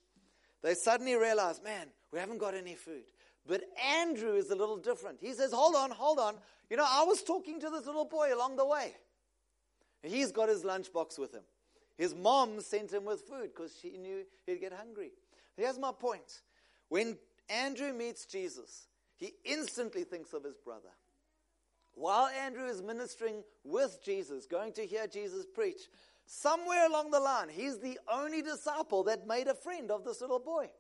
they 0.63 0.75
suddenly 0.75 1.17
realize, 1.17 1.61
man, 1.63 1.89
we 2.15 2.21
haven't 2.21 2.39
got 2.39 2.55
any 2.55 2.77
food. 2.77 3.03
But 3.45 3.65
Andrew 3.99 4.35
is 4.37 4.51
a 4.51 4.55
little 4.55 4.77
different. 4.77 5.19
He 5.21 5.33
says, 5.33 5.53
hold 5.53 5.75
on, 5.75 5.91
hold 5.91 6.21
on. 6.21 6.37
You 6.71 6.77
know, 6.77 6.87
I 6.89 7.03
was 7.03 7.25
talking 7.25 7.59
to 7.61 7.69
this 7.71 7.87
little 7.87 8.05
boy 8.05 8.33
along 8.33 8.57
the 8.57 8.65
way. 8.65 8.95
He's 10.01 10.31
got 10.31 10.49
his 10.49 10.63
lunchbox 10.63 11.19
with 11.19 11.35
him. 11.35 11.43
His 11.99 12.15
mom 12.15 12.61
sent 12.61 12.93
him 12.93 13.05
with 13.05 13.23
food 13.23 13.51
because 13.55 13.77
she 13.83 13.99
knew 13.99 14.25
he'd 14.47 14.61
get 14.61 14.73
hungry. 14.73 15.11
Here's 15.57 15.79
my 15.79 15.91
point. 15.91 16.43
When 16.89 17.19
Andrew 17.51 17.93
meets 17.93 18.27
Jesus, 18.27 18.87
he 19.17 19.33
instantly 19.45 20.05
thinks 20.05 20.33
of 20.33 20.45
his 20.45 20.57
brother. 20.57 20.91
While 21.95 22.29
Andrew 22.29 22.67
is 22.67 22.81
ministering 22.81 23.43
with 23.65 23.99
Jesus, 24.05 24.47
going 24.47 24.73
to 24.75 24.87
hear 24.87 25.09
Jesus 25.09 25.47
preach, 25.47 25.83
somewhere 26.27 26.87
along 26.87 27.11
the 27.11 27.21
line, 27.21 27.49
he's 27.49 27.79
the 27.79 27.99
only 28.13 28.41
disciple 28.41 29.03
that 29.05 29.27
made 29.27 29.49
a 29.49 29.55
friend 29.55 29.91
of 29.91 30.05
this 30.05 30.21
little 30.21 30.39
boy. 30.39 30.71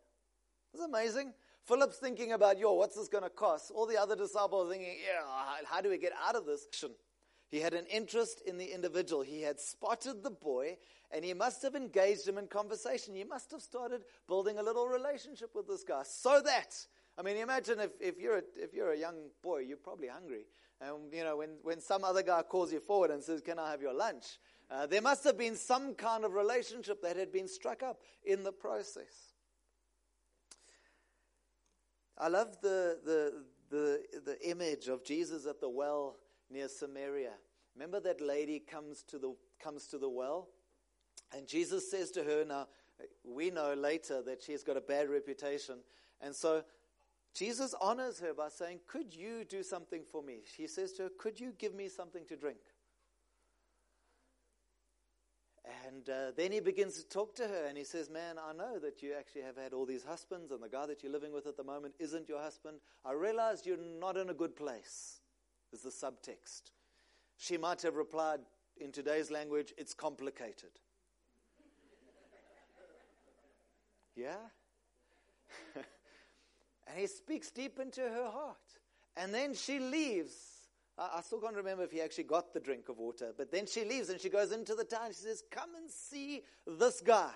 It's 0.74 0.82
amazing. 0.82 1.32
Philip's 1.66 1.98
thinking 1.98 2.32
about, 2.32 2.58
yo, 2.58 2.72
what's 2.72 2.96
this 2.96 3.06
going 3.06 3.22
to 3.22 3.30
cost? 3.30 3.70
All 3.72 3.86
the 3.86 3.96
other 3.96 4.16
disciples 4.16 4.66
are 4.66 4.72
thinking, 4.72 4.96
yeah, 5.06 5.64
how 5.66 5.80
do 5.80 5.88
we 5.88 5.98
get 5.98 6.12
out 6.26 6.34
of 6.34 6.46
this? 6.46 6.66
He 7.48 7.60
had 7.60 7.74
an 7.74 7.86
interest 7.86 8.42
in 8.44 8.58
the 8.58 8.64
individual. 8.64 9.22
He 9.22 9.42
had 9.42 9.60
spotted 9.60 10.24
the 10.24 10.32
boy 10.32 10.76
and 11.12 11.24
he 11.24 11.32
must 11.32 11.62
have 11.62 11.76
engaged 11.76 12.26
him 12.26 12.38
in 12.38 12.48
conversation. 12.48 13.14
He 13.14 13.22
must 13.22 13.52
have 13.52 13.62
started 13.62 14.02
building 14.26 14.58
a 14.58 14.64
little 14.64 14.88
relationship 14.88 15.54
with 15.54 15.68
this 15.68 15.84
guy 15.84 16.02
so 16.02 16.42
that, 16.44 16.74
I 17.16 17.22
mean, 17.22 17.36
imagine 17.36 17.78
if, 17.78 17.92
if, 18.00 18.18
you're, 18.18 18.38
a, 18.38 18.42
if 18.56 18.74
you're 18.74 18.90
a 18.90 18.98
young 18.98 19.28
boy, 19.44 19.60
you're 19.60 19.76
probably 19.76 20.08
hungry. 20.08 20.46
And, 20.80 21.12
you 21.12 21.22
know, 21.22 21.36
when, 21.36 21.50
when 21.62 21.80
some 21.80 22.02
other 22.02 22.24
guy 22.24 22.42
calls 22.42 22.72
you 22.72 22.80
forward 22.80 23.12
and 23.12 23.22
says, 23.22 23.40
Can 23.40 23.60
I 23.60 23.70
have 23.70 23.80
your 23.80 23.94
lunch? 23.94 24.24
Uh, 24.68 24.86
there 24.86 25.02
must 25.02 25.22
have 25.22 25.38
been 25.38 25.54
some 25.54 25.94
kind 25.94 26.24
of 26.24 26.32
relationship 26.32 27.00
that 27.02 27.16
had 27.16 27.30
been 27.30 27.46
struck 27.46 27.84
up 27.84 28.00
in 28.24 28.42
the 28.42 28.50
process. 28.50 29.33
I 32.18 32.28
love 32.28 32.56
the, 32.62 32.98
the, 33.04 33.44
the, 33.70 34.02
the 34.24 34.48
image 34.48 34.88
of 34.88 35.04
Jesus 35.04 35.46
at 35.46 35.60
the 35.60 35.68
well 35.68 36.16
near 36.50 36.68
Samaria. 36.68 37.32
Remember 37.74 38.00
that 38.00 38.20
lady 38.20 38.60
comes 38.60 39.02
to 39.04 39.18
the, 39.18 39.34
comes 39.60 39.86
to 39.88 39.98
the 39.98 40.08
well? 40.08 40.48
And 41.36 41.46
Jesus 41.48 41.90
says 41.90 42.10
to 42.12 42.22
her, 42.22 42.44
now, 42.44 42.68
we 43.24 43.50
know 43.50 43.74
later 43.74 44.22
that 44.22 44.42
she's 44.42 44.62
got 44.62 44.76
a 44.76 44.80
bad 44.80 45.10
reputation. 45.10 45.76
And 46.20 46.34
so 46.34 46.62
Jesus 47.34 47.74
honors 47.80 48.20
her 48.20 48.32
by 48.32 48.48
saying, 48.48 48.80
Could 48.86 49.14
you 49.14 49.44
do 49.44 49.62
something 49.62 50.02
for 50.04 50.22
me? 50.22 50.42
He 50.56 50.68
says 50.68 50.92
to 50.94 51.04
her, 51.04 51.08
Could 51.18 51.40
you 51.40 51.52
give 51.58 51.74
me 51.74 51.88
something 51.88 52.24
to 52.26 52.36
drink? 52.36 52.58
And 55.64 56.08
uh, 56.10 56.32
then 56.36 56.52
he 56.52 56.60
begins 56.60 57.02
to 57.02 57.08
talk 57.08 57.34
to 57.36 57.48
her 57.48 57.66
and 57.66 57.78
he 57.78 57.84
says, 57.84 58.10
Man, 58.10 58.36
I 58.38 58.52
know 58.52 58.78
that 58.80 59.02
you 59.02 59.14
actually 59.18 59.42
have 59.42 59.56
had 59.56 59.72
all 59.72 59.86
these 59.86 60.04
husbands, 60.04 60.50
and 60.50 60.62
the 60.62 60.68
guy 60.68 60.86
that 60.86 61.02
you're 61.02 61.12
living 61.12 61.32
with 61.32 61.46
at 61.46 61.56
the 61.56 61.64
moment 61.64 61.94
isn't 61.98 62.28
your 62.28 62.40
husband. 62.40 62.80
I 63.04 63.12
realize 63.12 63.62
you're 63.64 63.78
not 63.78 64.16
in 64.18 64.28
a 64.28 64.34
good 64.34 64.56
place, 64.56 65.20
is 65.72 65.80
the 65.80 65.90
subtext. 65.90 66.72
She 67.38 67.56
might 67.56 67.80
have 67.82 67.96
replied 67.96 68.40
in 68.76 68.92
today's 68.92 69.30
language, 69.30 69.72
It's 69.78 69.94
complicated. 69.94 70.70
Yeah? 74.16 74.36
and 75.74 76.98
he 76.98 77.08
speaks 77.08 77.50
deep 77.50 77.80
into 77.80 78.02
her 78.02 78.30
heart. 78.30 78.56
And 79.16 79.34
then 79.34 79.54
she 79.54 79.80
leaves. 79.80 80.53
I, 80.96 81.20
still 81.22 81.40
can't 81.40 81.56
remember 81.56 81.82
if 81.82 81.90
he 81.90 82.00
actually 82.00 82.24
got 82.24 82.54
the 82.54 82.60
drink 82.60 82.88
of 82.88 82.98
water, 82.98 83.32
but 83.36 83.50
then 83.50 83.66
she 83.66 83.84
leaves 83.84 84.10
and 84.10 84.20
she 84.20 84.28
goes 84.28 84.52
into 84.52 84.74
the 84.74 84.84
town. 84.84 85.08
She 85.08 85.22
says, 85.22 85.42
Come 85.50 85.70
and 85.76 85.90
see 85.90 86.42
this 86.66 87.00
guy. 87.00 87.32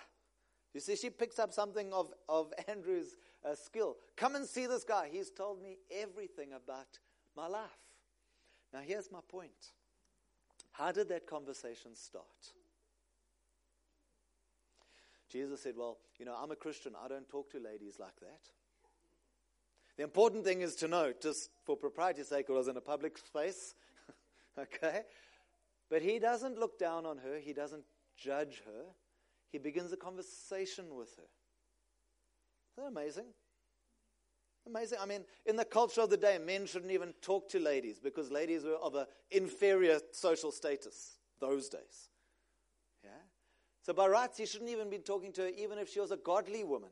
You 0.75 0.81
see, 0.81 0.94
she 0.94 1.11
picks 1.11 1.38
up 1.38 1.53
something 1.53 1.92
of, 1.92 2.12
of 2.29 2.53
Andrew's 2.68 3.16
uh, 3.44 3.55
skill. 3.55 3.97
Come 4.16 4.37
and 4.37 4.47
see 4.47 4.66
this 4.66 4.85
guy. 4.85 5.09
He's 5.11 5.31
told 5.31 5.61
me 5.61 5.79
everything 5.90 6.51
about 6.53 6.87
my 7.37 7.49
life. 7.49 7.71
Now, 8.73 8.81
here's 8.85 9.11
my 9.11 9.21
point. 9.29 9.73
How 10.73 10.92
did 10.92 11.09
that 11.09 11.27
conversation 11.27 11.97
start? 11.97 12.53
Jesus 15.29 15.62
said, 15.62 15.75
Well, 15.77 15.99
you 16.18 16.25
know, 16.25 16.37
I'm 16.40 16.53
a 16.53 16.57
Christian. 16.57 16.92
I 17.03 17.09
don't 17.09 17.29
talk 17.29 17.51
to 17.51 17.59
ladies 17.59 17.97
like 17.99 18.21
that. 18.21 18.51
The 19.98 20.04
important 20.04 20.44
thing 20.44 20.61
is 20.61 20.76
to 20.76 20.88
note, 20.88 21.20
just 21.20 21.50
for 21.64 21.76
propriety's 21.76 22.28
sake, 22.28 22.46
it 22.48 22.52
was 22.52 22.68
in 22.68 22.76
a 22.76 22.80
public 22.80 23.18
space. 23.18 23.74
Okay? 24.58 25.02
But 25.88 26.02
he 26.02 26.18
doesn't 26.18 26.58
look 26.58 26.80
down 26.80 27.06
on 27.06 27.18
her, 27.18 27.38
he 27.38 27.52
doesn't 27.52 27.84
judge 28.16 28.61
her. 28.66 28.87
He 29.52 29.58
begins 29.58 29.92
a 29.92 29.96
conversation 29.96 30.96
with 30.96 31.14
her. 31.14 31.22
Isn't 32.72 32.92
that 32.92 33.00
amazing? 33.00 33.26
Amazing. 34.66 34.98
I 35.00 35.06
mean, 35.06 35.24
in 35.46 35.54
the 35.54 35.64
culture 35.64 36.00
of 36.00 36.11
the 36.11 36.16
day, 36.16 36.38
men 36.44 36.66
shouldn't 36.66 36.90
even 36.90 37.14
talk 37.22 37.48
to 37.50 37.61
ladies 37.61 38.00
because 38.00 38.32
ladies 38.32 38.64
were 38.64 38.74
of 38.74 38.96
an 38.96 39.06
inferior 39.30 40.00
social 40.11 40.50
status 40.50 41.18
those 41.40 41.68
days. 41.68 42.11
Yeah? 43.04 43.11
So 43.82 43.92
by 43.92 44.08
rights, 44.08 44.38
he 44.38 44.44
shouldn't 44.46 44.70
even 44.70 44.90
be 44.90 44.98
talking 44.98 45.32
to 45.34 45.42
her, 45.42 45.48
even 45.56 45.78
if 45.78 45.88
she 45.88 46.00
was 46.00 46.11
a 46.11 46.16
godly 46.16 46.64
woman. 46.64 46.90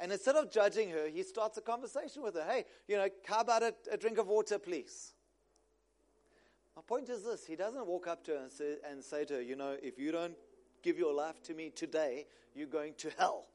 And 0.00 0.10
instead 0.10 0.36
of 0.36 0.50
judging 0.50 0.90
her, 0.90 1.08
he 1.08 1.22
starts 1.22 1.56
a 1.56 1.60
conversation 1.60 2.22
with 2.22 2.34
her. 2.34 2.44
Hey, 2.44 2.64
you 2.88 2.96
know, 2.96 3.08
how 3.26 3.40
about 3.40 3.62
a, 3.62 3.74
a 3.92 3.96
drink 3.96 4.18
of 4.18 4.26
water, 4.26 4.58
please? 4.58 5.14
My 6.76 6.82
point 6.82 7.08
is 7.08 7.22
this 7.22 7.46
He 7.46 7.56
doesn't 7.56 7.86
walk 7.86 8.08
up 8.08 8.24
to 8.24 8.32
her 8.32 8.38
and 8.38 8.52
say, 8.52 8.76
and 8.90 9.02
say 9.04 9.24
to 9.26 9.34
her, 9.34 9.42
you 9.42 9.56
know, 9.56 9.76
if 9.82 9.98
you 9.98 10.10
don't 10.12 10.34
give 10.82 10.98
your 10.98 11.14
life 11.14 11.42
to 11.44 11.54
me 11.54 11.70
today, 11.70 12.26
you're 12.54 12.66
going 12.66 12.94
to 12.98 13.10
hell. 13.18 13.46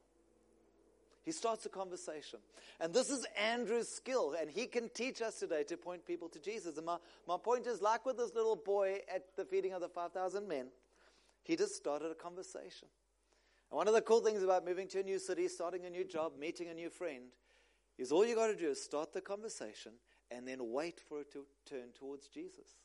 He 1.24 1.32
starts 1.34 1.66
a 1.66 1.70
conversation. 1.70 2.40
And 2.80 2.94
this 2.94 3.10
is 3.10 3.26
Andrew's 3.38 3.90
skill, 3.90 4.36
and 4.40 4.50
he 4.50 4.66
can 4.66 4.90
teach 4.90 5.22
us 5.22 5.36
today 5.36 5.64
to 5.66 5.78
point 5.78 6.06
people 6.06 6.30
to 6.30 6.40
Jesus. 6.40 6.78
And 6.78 6.86
my, 6.86 6.98
my 7.28 7.38
point 7.38 7.68
is 7.68 7.82
like 7.82 8.06
with 8.06 8.18
this 8.18 8.34
little 8.34 8.56
boy 8.56 9.00
at 9.14 9.36
the 9.36 9.46
feeding 9.46 9.74
of 9.74 9.82
the 9.82 9.90
5,000 9.90 10.48
men, 10.48 10.68
he 11.44 11.56
just 11.56 11.76
started 11.76 12.10
a 12.10 12.16
conversation. 12.16 12.88
And 13.72 13.78
one 13.78 13.88
of 13.88 13.94
the 13.94 14.02
cool 14.02 14.22
things 14.22 14.44
about 14.44 14.66
moving 14.66 14.88
to 14.90 15.00
a 15.00 15.04
new 15.04 15.20
city, 15.20 15.48
starting 15.48 15.86
a 15.86 15.90
new 15.90 16.04
job, 16.04 16.34
meeting 16.40 16.70
a 16.70 16.74
new 16.74 16.90
friend, 16.90 17.26
is 17.98 18.12
all 18.12 18.26
you 18.26 18.36
got 18.36 18.48
to 18.48 18.56
do 18.56 18.70
is 18.70 18.82
start 18.82 19.14
the 19.14 19.22
conversation 19.22 19.94
and 20.32 20.48
then 20.48 20.72
wait 20.72 21.00
for 21.00 21.22
it 21.22 21.32
to 21.34 21.46
turn 21.68 21.90
towards 21.98 22.28
Jesus. 22.28 22.78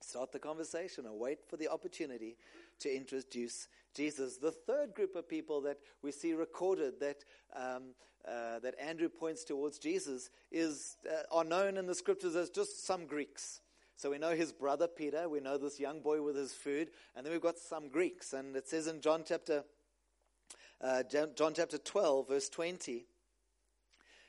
Start 0.00 0.32
the 0.32 0.38
conversation 0.38 1.06
and 1.06 1.18
wait 1.18 1.38
for 1.48 1.56
the 1.56 1.68
opportunity 1.68 2.36
to 2.80 2.94
introduce 2.94 3.68
Jesus. 3.94 4.36
The 4.36 4.50
third 4.50 4.94
group 4.94 5.14
of 5.14 5.28
people 5.28 5.60
that 5.62 5.78
we 6.02 6.12
see 6.12 6.32
recorded 6.32 6.98
that, 7.00 7.24
um, 7.54 7.94
uh, 8.26 8.58
that 8.60 8.74
Andrew 8.80 9.08
points 9.08 9.44
towards 9.44 9.78
Jesus 9.78 10.30
is, 10.50 10.96
uh, 11.08 11.22
are 11.30 11.44
known 11.44 11.76
in 11.76 11.86
the 11.86 11.94
scriptures 11.94 12.34
as 12.34 12.50
just 12.50 12.84
some 12.84 13.06
Greeks. 13.06 13.60
So 13.96 14.10
we 14.10 14.18
know 14.18 14.34
his 14.34 14.52
brother 14.52 14.88
Peter, 14.88 15.28
we 15.28 15.40
know 15.40 15.58
this 15.58 15.78
young 15.78 16.00
boy 16.00 16.22
with 16.22 16.36
his 16.36 16.52
food, 16.52 16.90
and 17.14 17.24
then 17.24 17.32
we've 17.32 17.42
got 17.42 17.58
some 17.58 17.88
Greeks. 17.88 18.32
And 18.32 18.56
it 18.56 18.68
says 18.68 18.86
in 18.86 19.00
John 19.00 19.22
chapter, 19.26 19.64
uh, 20.80 21.02
John 21.04 21.54
chapter 21.54 21.78
12, 21.78 22.28
verse 22.28 22.48
20, 22.48 23.06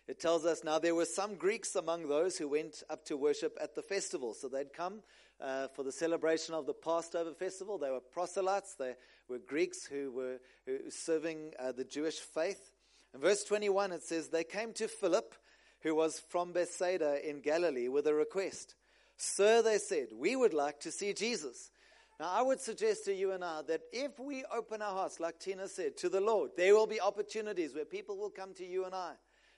it 0.08 0.20
tells 0.20 0.46
us 0.46 0.64
now 0.64 0.80
there 0.80 0.96
were 0.96 1.06
some 1.06 1.36
Greeks 1.36 1.76
among 1.76 2.10
those 2.10 2.38
who 2.38 2.50
went 2.50 2.84
up 2.90 3.06
to 3.06 3.16
worship 3.16 3.58
at 3.62 3.74
the 3.74 3.82
festival. 3.82 4.34
So 4.34 4.50
they'd 4.50 4.74
come 4.74 5.02
uh, 5.40 5.68
for 5.70 5.84
the 5.84 5.92
celebration 5.92 6.54
of 6.54 6.66
the 6.66 6.74
Passover 6.74 7.34
festival. 7.34 7.78
They 7.78 7.90
were 7.90 8.02
proselytes, 8.02 8.76
they 8.76 8.96
were 9.30 9.40
Greeks 9.40 9.86
who 9.86 10.12
were, 10.12 10.40
who 10.66 10.90
serving 10.90 11.54
uh, 11.58 11.72
the 11.72 11.86
Jewish 11.86 12.20
faith. 12.20 12.74
In 13.14 13.22
verse 13.22 13.44
21, 13.44 13.92
it 13.92 14.04
says, 14.04 14.30
They 14.30 14.44
came 14.44 14.74
to 14.74 14.88
Philip, 14.88 15.36
who 15.82 15.96
was 15.96 16.20
from 16.20 16.52
Bethsaida 16.52 17.28
in 17.28 17.42
Galilee, 17.42 17.88
with 17.88 18.08
a 18.08 18.14
request. 18.14 18.76
Sir, 19.18 19.62
they 19.62 19.78
said, 19.78 20.08
we 20.14 20.36
would 20.36 20.54
like 20.54 20.80
to 20.82 20.92
see 20.92 21.14
Jesus. 21.14 21.72
Now, 22.20 22.32
I 22.32 22.42
would 22.42 22.60
suggest 22.60 23.06
to 23.06 23.14
you 23.14 23.32
and 23.32 23.44
I 23.44 23.62
that 23.68 23.82
if 23.92 24.20
we 24.20 24.44
open 24.56 24.82
our 24.82 24.94
hearts, 24.94 25.20
like 25.20 25.40
Tina 25.40 25.68
said, 25.68 25.98
to 25.98 26.10
the 26.10 26.22
Lord, 26.22 26.52
there 26.56 26.74
will 26.76 26.88
be 26.88 27.02
opportunities 27.02 27.74
where 27.74 27.86
people 27.86 28.18
will 28.18 28.30
come 28.30 28.54
to 28.56 28.66
you 28.66 28.86
and 28.86 28.94
I 28.94 29.14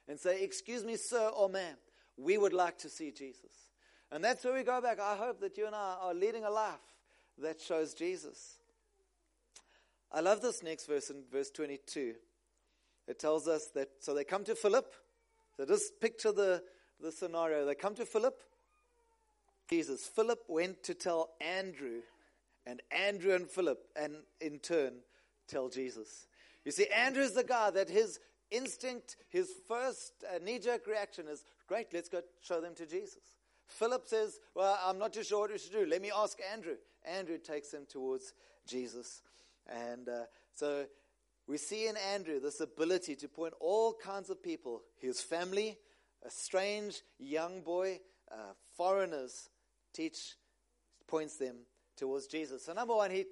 and 0.08 0.20
say, 0.20 0.42
Excuse 0.42 0.84
me, 0.84 0.96
sir 0.98 1.30
or 1.30 1.50
ma'am, 1.50 1.76
we 2.18 2.38
would 2.38 2.54
like 2.54 2.78
to 2.80 2.90
see 2.90 3.12
Jesus. 3.12 3.52
And 4.12 4.24
that's 4.24 4.44
where 4.46 4.54
we 4.54 4.64
go 4.64 4.82
back. 4.82 5.00
I 5.00 5.16
hope 5.16 5.42
that 5.42 5.58
you 5.58 5.66
and 5.66 5.76
I 5.76 5.98
are 6.02 6.14
leading 6.14 6.46
a 6.46 6.50
life 6.50 6.80
that 7.40 7.60
shows 7.62 7.94
Jesus. 7.94 8.58
I 10.12 10.22
love 10.22 10.42
this 10.42 10.64
next 10.64 10.86
verse 10.86 11.10
in 11.10 11.24
verse 11.32 11.50
22. 11.50 12.14
It 13.08 13.20
tells 13.20 13.48
us 13.48 13.68
that, 13.76 13.90
so 14.00 14.14
they 14.14 14.24
come 14.24 14.44
to 14.46 14.56
Philip. 14.56 14.94
So 15.58 15.66
just 15.66 16.00
picture 16.00 16.32
the, 16.32 16.64
the 17.02 17.12
scenario. 17.12 17.66
They 17.66 17.76
come 17.76 17.96
to 17.96 18.06
Philip. 18.06 18.40
Jesus. 19.70 20.06
Philip 20.06 20.40
went 20.48 20.84
to 20.84 20.94
tell 20.94 21.32
Andrew, 21.42 22.02
and 22.66 22.82
Andrew 22.92 23.34
and 23.34 23.50
Philip, 23.50 23.80
and 23.96 24.16
in 24.42 24.60
turn, 24.60 24.94
tell 25.48 25.70
Jesus. 25.70 26.28
You 26.64 26.72
see, 26.72 26.88
Andrew 26.88 27.24
is 27.24 27.34
the 27.34 27.44
guy 27.44 27.70
that 27.72 27.90
his 27.90 28.20
instinct, 28.52 29.18
his 29.30 29.50
first 29.68 30.24
uh, 30.28 30.40
knee 30.44 30.60
jerk 30.60 30.88
reaction 30.88 31.28
is, 31.28 31.44
Great, 31.68 31.88
let's 31.94 32.10
go 32.10 32.22
show 32.42 32.62
them 32.62 32.76
to 32.76 32.86
Jesus. 32.86 33.24
Philip 33.68 34.08
says, 34.08 34.40
Well, 34.54 34.80
I'm 34.84 35.00
not 35.00 35.14
too 35.14 35.24
sure 35.24 35.42
what 35.42 35.52
we 35.52 35.58
should 35.58 35.72
do. 35.72 35.86
Let 35.86 36.02
me 36.02 36.12
ask 36.16 36.38
Andrew. 36.54 36.76
Andrew 37.04 37.38
takes 37.38 37.74
him 37.74 37.86
towards 37.88 38.34
Jesus. 38.68 39.22
And 39.68 40.08
uh, 40.08 40.24
so 40.54 40.86
we 41.48 41.58
see 41.58 41.88
in 41.88 41.96
Andrew 41.98 42.40
this 42.40 42.60
ability 42.60 43.16
to 43.18 43.28
point 43.28 43.54
all 43.60 43.94
kinds 43.94 44.30
of 44.30 44.42
people, 44.42 44.82
his 45.00 45.22
family, 45.22 45.78
a 46.26 46.30
strange 46.30 47.02
young 47.20 47.62
boy, 47.62 48.00
uh, 48.32 48.54
foreigners, 48.76 49.50
teach, 49.96 50.36
points 51.08 51.38
them 51.38 51.56
towards 51.96 52.28
Jesus. 52.28 52.66
So, 52.66 52.74
number 52.74 52.96
one, 52.96 53.12
he, 53.12 53.26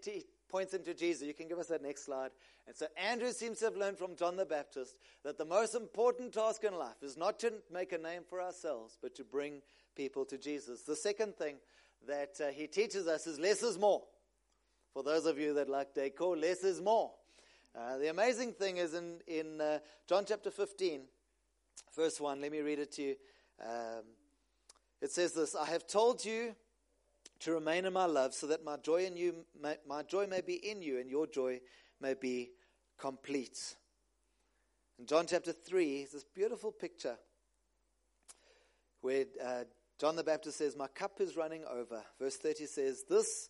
points 0.49 0.71
them 0.71 0.83
to 0.83 0.93
Jesus. 0.93 1.27
You 1.27 1.33
can 1.33 1.47
give 1.47 1.57
us 1.57 1.67
that 1.67 1.81
next 1.81 2.05
slide. 2.05 2.29
And 2.67 2.75
so, 2.75 2.85
Andrew 2.95 3.31
seems 3.31 3.59
to 3.59 3.65
have 3.65 3.75
learned 3.75 3.97
from 3.97 4.15
John 4.15 4.37
the 4.37 4.45
Baptist 4.45 4.95
that 5.23 5.37
the 5.37 5.45
most 5.45 5.73
important 5.73 6.33
task 6.33 6.63
in 6.63 6.77
life 6.77 7.01
is 7.01 7.17
not 7.17 7.39
to 7.39 7.53
make 7.71 7.91
a 7.91 7.97
name 7.97 8.21
for 8.29 8.41
ourselves, 8.41 8.97
but 9.01 9.15
to 9.15 9.23
bring 9.23 9.61
people 9.95 10.25
to 10.25 10.37
Jesus. 10.37 10.83
The 10.83 10.95
second 10.95 11.35
thing 11.35 11.55
that 12.07 12.39
uh, 12.39 12.51
he 12.51 12.67
teaches 12.67 13.07
us 13.07 13.25
is 13.25 13.39
less 13.39 13.63
is 13.63 13.77
more. 13.77 14.03
For 14.93 15.01
those 15.01 15.25
of 15.25 15.39
you 15.39 15.55
that 15.55 15.69
like 15.69 15.95
decor, 15.95 16.37
less 16.37 16.63
is 16.63 16.81
more. 16.81 17.11
Uh, 17.75 17.97
the 17.97 18.11
amazing 18.11 18.53
thing 18.53 18.77
is 18.77 18.93
in, 18.93 19.15
in 19.25 19.59
uh, 19.59 19.79
John 20.07 20.25
chapter 20.27 20.51
15, 20.51 21.01
verse 21.95 22.21
1, 22.21 22.41
let 22.41 22.51
me 22.51 22.59
read 22.59 22.77
it 22.77 22.91
to 22.91 23.01
you. 23.01 23.15
Um, 23.59 24.03
it 25.03 25.11
says 25.11 25.33
this 25.33 25.53
I 25.53 25.65
have 25.65 25.85
told 25.85 26.23
you 26.23 26.55
to 27.41 27.51
remain 27.51 27.85
in 27.85 27.91
my 27.91 28.05
love 28.05 28.33
so 28.33 28.47
that 28.47 28.63
my 28.63 28.77
joy 28.77 29.05
in 29.05 29.17
you 29.17 29.45
may, 29.61 29.75
my 29.85 30.01
joy 30.01 30.25
may 30.27 30.39
be 30.39 30.53
in 30.53 30.81
you 30.81 30.97
and 30.97 31.09
your 31.09 31.27
joy 31.27 31.59
may 31.99 32.13
be 32.13 32.51
complete. 32.97 33.75
In 34.97 35.05
John 35.05 35.25
chapter 35.27 35.51
3, 35.51 36.07
this 36.13 36.23
beautiful 36.23 36.71
picture 36.71 37.17
where 39.01 39.25
uh, 39.43 39.65
John 39.99 40.15
the 40.15 40.23
Baptist 40.23 40.57
says, 40.57 40.77
My 40.77 40.87
cup 40.87 41.19
is 41.19 41.35
running 41.35 41.65
over. 41.69 42.01
Verse 42.17 42.37
30 42.37 42.65
says, 42.65 43.03
This 43.09 43.49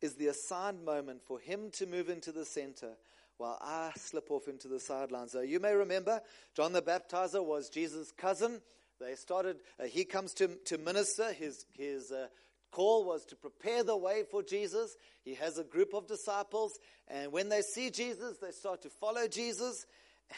is 0.00 0.14
the 0.14 0.26
assigned 0.26 0.84
moment 0.84 1.22
for 1.22 1.38
him 1.38 1.70
to 1.74 1.86
move 1.86 2.08
into 2.08 2.32
the 2.32 2.44
center 2.44 2.96
while 3.36 3.58
I 3.62 3.92
slip 3.96 4.32
off 4.32 4.48
into 4.48 4.66
the 4.66 4.80
sidelines. 4.80 5.30
So 5.30 5.42
you 5.42 5.60
may 5.60 5.74
remember, 5.74 6.20
John 6.56 6.72
the 6.72 6.82
Baptizer 6.82 7.44
was 7.44 7.68
Jesus' 7.68 8.10
cousin. 8.10 8.60
They 9.02 9.14
started, 9.14 9.58
uh, 9.80 9.84
he 9.84 10.04
comes 10.04 10.34
to, 10.34 10.48
to 10.66 10.78
minister. 10.78 11.32
His, 11.32 11.66
his 11.72 12.12
uh, 12.12 12.28
call 12.70 13.04
was 13.04 13.24
to 13.26 13.36
prepare 13.36 13.82
the 13.82 13.96
way 13.96 14.22
for 14.30 14.42
Jesus. 14.42 14.96
He 15.24 15.34
has 15.34 15.58
a 15.58 15.64
group 15.64 15.94
of 15.94 16.06
disciples, 16.06 16.78
and 17.08 17.32
when 17.32 17.48
they 17.48 17.62
see 17.62 17.90
Jesus, 17.90 18.38
they 18.38 18.50
start 18.50 18.82
to 18.82 18.90
follow 18.90 19.28
Jesus. 19.28 19.86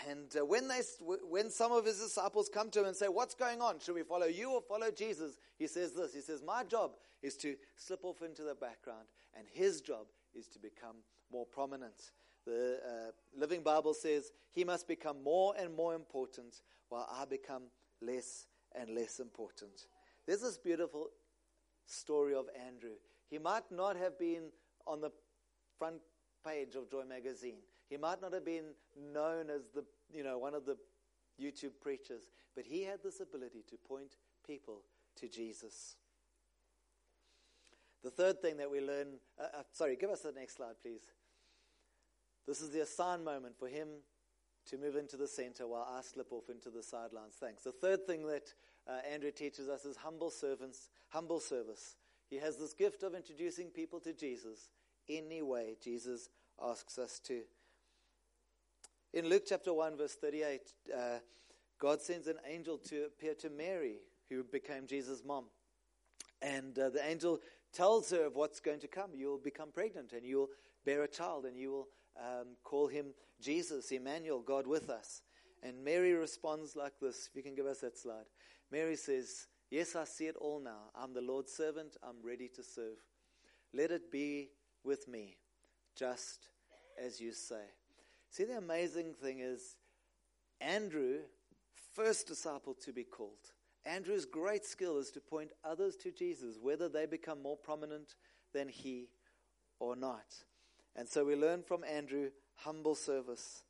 And 0.09 0.35
uh, 0.37 0.45
when, 0.45 0.69
they, 0.69 0.81
when 1.29 1.51
some 1.51 1.73
of 1.73 1.85
his 1.85 2.01
disciples 2.01 2.51
come 2.53 2.71
to 2.71 2.81
him 2.81 2.87
and 2.87 2.97
say, 2.97 3.07
What's 3.07 3.35
going 3.35 3.61
on? 3.61 3.79
Should 3.81 3.95
we 3.95 4.03
follow 4.03 4.27
you 4.27 4.51
or 4.51 4.61
follow 4.61 4.91
Jesus? 4.91 5.37
He 5.57 5.67
says 5.67 5.93
this 5.93 6.15
He 6.15 6.21
says, 6.21 6.43
My 6.45 6.65
job 6.65 6.93
is 7.23 7.37
to 7.39 7.55
slip 7.77 8.05
off 8.05 8.23
into 8.23 8.43
the 8.43 8.55
background, 8.55 9.07
and 9.37 9.47
his 9.53 9.81
job 9.81 10.07
is 10.35 10.49
to 10.49 10.59
become 10.59 10.97
more 11.31 11.47
prominent. 11.47 12.11
The 12.45 12.79
uh, 12.85 13.11
Living 13.39 13.63
Bible 13.63 13.95
says, 13.95 14.31
He 14.51 14.65
must 14.65 14.89
become 14.89 15.23
more 15.23 15.55
and 15.57 15.75
more 15.75 15.95
important 15.95 16.57
while 16.89 17.09
I 17.11 17.25
become 17.25 17.65
less 18.03 18.47
and 18.75 18.91
less 18.91 19.21
important. 19.21 19.87
There's 20.27 20.43
this 20.43 20.59
beautiful 20.59 21.09
story 21.87 22.35
of 22.35 22.47
Andrew. 22.67 22.97
He 23.31 23.39
might 23.39 23.71
not 23.71 23.97
have 23.97 24.19
been 24.19 24.51
on 24.87 25.01
the 25.01 25.11
front 25.79 26.01
page 26.47 26.75
of 26.75 26.91
Joy 26.91 27.05
magazine. 27.09 27.59
He 27.89 27.97
might 27.97 28.21
not 28.21 28.33
have 28.33 28.45
been 28.45 28.75
known 29.13 29.51
as 29.51 29.63
the, 29.75 29.85
you 30.13 30.23
know, 30.23 30.39
one 30.39 30.55
of 30.55 30.65
the 30.65 30.77
YouTube 31.41 31.73
preachers, 31.81 32.23
but 32.55 32.65
he 32.65 32.83
had 32.83 33.01
this 33.03 33.21
ability 33.21 33.65
to 33.69 33.77
point 33.77 34.17
people 34.47 34.83
to 35.17 35.29
Jesus. 35.29 35.97
The 38.03 38.11
third 38.11 38.41
thing 38.41 38.59
that 38.59 38.71
we 38.71 38.81
learn, 38.81 39.15
uh, 39.39 39.59
uh, 39.59 39.63
sorry, 39.73 39.97
give 39.97 40.11
us 40.11 40.21
the 40.21 40.33
next 40.33 40.57
slide, 40.57 40.75
please. 40.83 41.01
This 42.47 42.61
is 42.61 42.71
the 42.71 42.83
assigned 42.83 43.25
moment 43.25 43.59
for 43.59 43.69
him 43.69 43.89
to 44.67 44.79
move 44.79 44.97
into 44.97 45.17
the 45.17 45.29
center 45.29 45.67
while 45.67 45.87
I 45.91 46.01
slip 46.03 46.33
off 46.33 46.49
into 46.49 46.71
the 46.71 46.83
sidelines. 46.83 47.35
Thanks. 47.39 47.65
The 47.65 47.73
third 47.73 48.07
thing 48.07 48.27
that 48.27 48.55
uh, 48.89 48.99
Andrew 49.11 49.31
teaches 49.31 49.69
us 49.69 49.85
is 49.85 49.97
humble 49.97 50.31
servants, 50.31 50.89
humble 51.09 51.41
service. 51.41 51.97
He 52.29 52.37
has 52.37 52.57
this 52.57 52.75
gift 52.75 53.03
of 53.03 53.15
introducing 53.15 53.69
people 53.69 54.01
to 54.01 54.13
Jesus 54.13 54.71
any 55.09 55.43
way 55.43 55.77
Jesus 55.83 56.29
asks 56.63 56.99
us 56.99 57.21
to. 57.21 57.43
In 59.13 59.29
Luke 59.29 59.45
chapter 59.47 59.73
1, 59.73 59.97
verse 59.97 60.15
38, 60.15 60.61
uh, 60.93 60.99
God 61.79 62.01
sends 62.01 62.27
an 62.27 62.39
angel 62.49 62.79
to 62.79 63.05
appear 63.05 63.35
to 63.35 63.51
Mary, 63.51 63.99
who 64.29 64.43
became 64.43 64.87
Jesus' 64.87 65.23
mom. 65.25 65.45
And 66.43 66.79
uh, 66.79 66.91
the 66.91 67.05
angel 67.07 67.41
tells 67.73 68.11
her 68.11 68.27
of 68.27 68.35
what's 68.35 68.61
going 68.61 68.81
to 68.81 68.89
come. 68.89 69.11
You'll 69.15 69.39
become 69.39 69.71
pregnant 69.73 70.13
and 70.13 70.25
you'll 70.25 70.49
bear 70.85 71.03
a 71.03 71.09
child 71.09 71.45
and 71.45 71.57
you 71.57 71.71
will 71.71 71.89
um, 72.19 72.57
call 72.63 72.89
him 72.89 73.15
Jesus, 73.41 73.91
Emmanuel, 73.91 74.41
God 74.41 74.67
with 74.67 74.91
us. 74.91 75.23
And 75.63 75.85
Mary 75.85 76.13
responds 76.13 76.77
like 76.77 76.93
this. 77.01 77.29
If 77.29 77.37
you 77.37 77.43
can 77.43 77.55
give 77.55 77.67
us 77.67 77.81
that 77.81 77.99
slide. 77.99 78.27
Mary 78.71 78.97
says, 78.97 79.47
Yes, 79.71 79.97
I 79.97 80.05
see 80.05 80.27
it 80.27 80.37
all 80.37 80.61
now. 80.61 80.91
I'm 80.95 81.15
the 81.15 81.21
Lord's 81.21 81.53
servant. 81.53 81.97
I'm 82.03 82.17
ready 82.23 82.49
to 82.55 82.63
serve. 82.63 82.99
Let 83.73 83.91
it 83.91 84.13
be 84.13 84.51
with 84.85 85.09
me, 85.09 85.37
just 85.97 86.51
as 87.03 87.21
you 87.21 87.33
say. 87.33 87.65
See, 88.31 88.45
the 88.45 88.59
amazing 88.59 89.15
thing 89.15 89.41
is, 89.41 89.77
Andrew, 90.61 91.21
first 91.95 92.29
disciple 92.29 92.75
to 92.85 92.93
be 92.93 93.05
called. 93.05 93.53
Andrew's 93.87 94.25
great 94.25 94.65
skill 94.65 94.99
is 94.99 95.11
to 95.11 95.21
point 95.21 95.51
others 95.65 95.97
to 95.97 96.11
Jesus, 96.11 96.57
whether 96.61 96.89
they 96.89 97.07
become 97.07 97.43
more 97.43 97.57
prominent 97.57 98.15
than 98.53 98.69
he 98.69 99.09
or 99.79 99.97
not. 99.97 100.25
And 100.97 101.09
so 101.09 101.25
we 101.25 101.35
learn 101.35 101.63
from 101.63 101.85
Andrew 101.85 102.31
humble 102.57 102.95
service. 102.95 103.63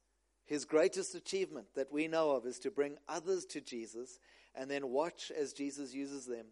His 0.45 0.65
greatest 0.65 1.15
achievement 1.15 1.69
that 1.75 1.93
we 1.93 2.07
know 2.07 2.33
of 2.33 2.45
is 2.47 2.59
to 2.61 2.71
bring 2.71 2.99
others 3.09 3.47
to 3.47 3.61
Jesus 3.61 4.19
and 4.55 4.71
then 4.71 4.91
watch 4.91 5.33
as 5.37 5.53
Jesus 5.53 5.95
uses 5.95 6.27
them 6.27 6.47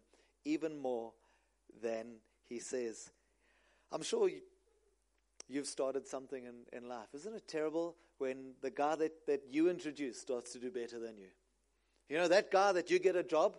even 0.45 0.79
more 0.79 1.13
than 1.81 2.17
he 2.49 2.59
says. 2.59 3.11
I'm 3.91 4.01
sure 4.01 4.29
you've 5.47 5.67
started 5.67 6.07
something 6.07 6.45
in, 6.45 6.77
in 6.77 6.89
life. 6.89 7.07
Isn't 7.13 7.35
it 7.35 7.47
terrible 7.47 7.95
when 8.17 8.53
the 8.61 8.71
guy 8.71 8.95
that, 8.95 9.27
that 9.27 9.41
you 9.51 9.69
introduce 9.69 10.19
starts 10.19 10.53
to 10.53 10.59
do 10.59 10.71
better 10.71 10.99
than 10.99 11.17
you? 11.17 11.27
You 12.09 12.17
know, 12.17 12.27
that 12.27 12.51
guy 12.51 12.71
that 12.73 12.89
you 12.89 12.99
get 12.99 13.15
a 13.15 13.23
job, 13.23 13.55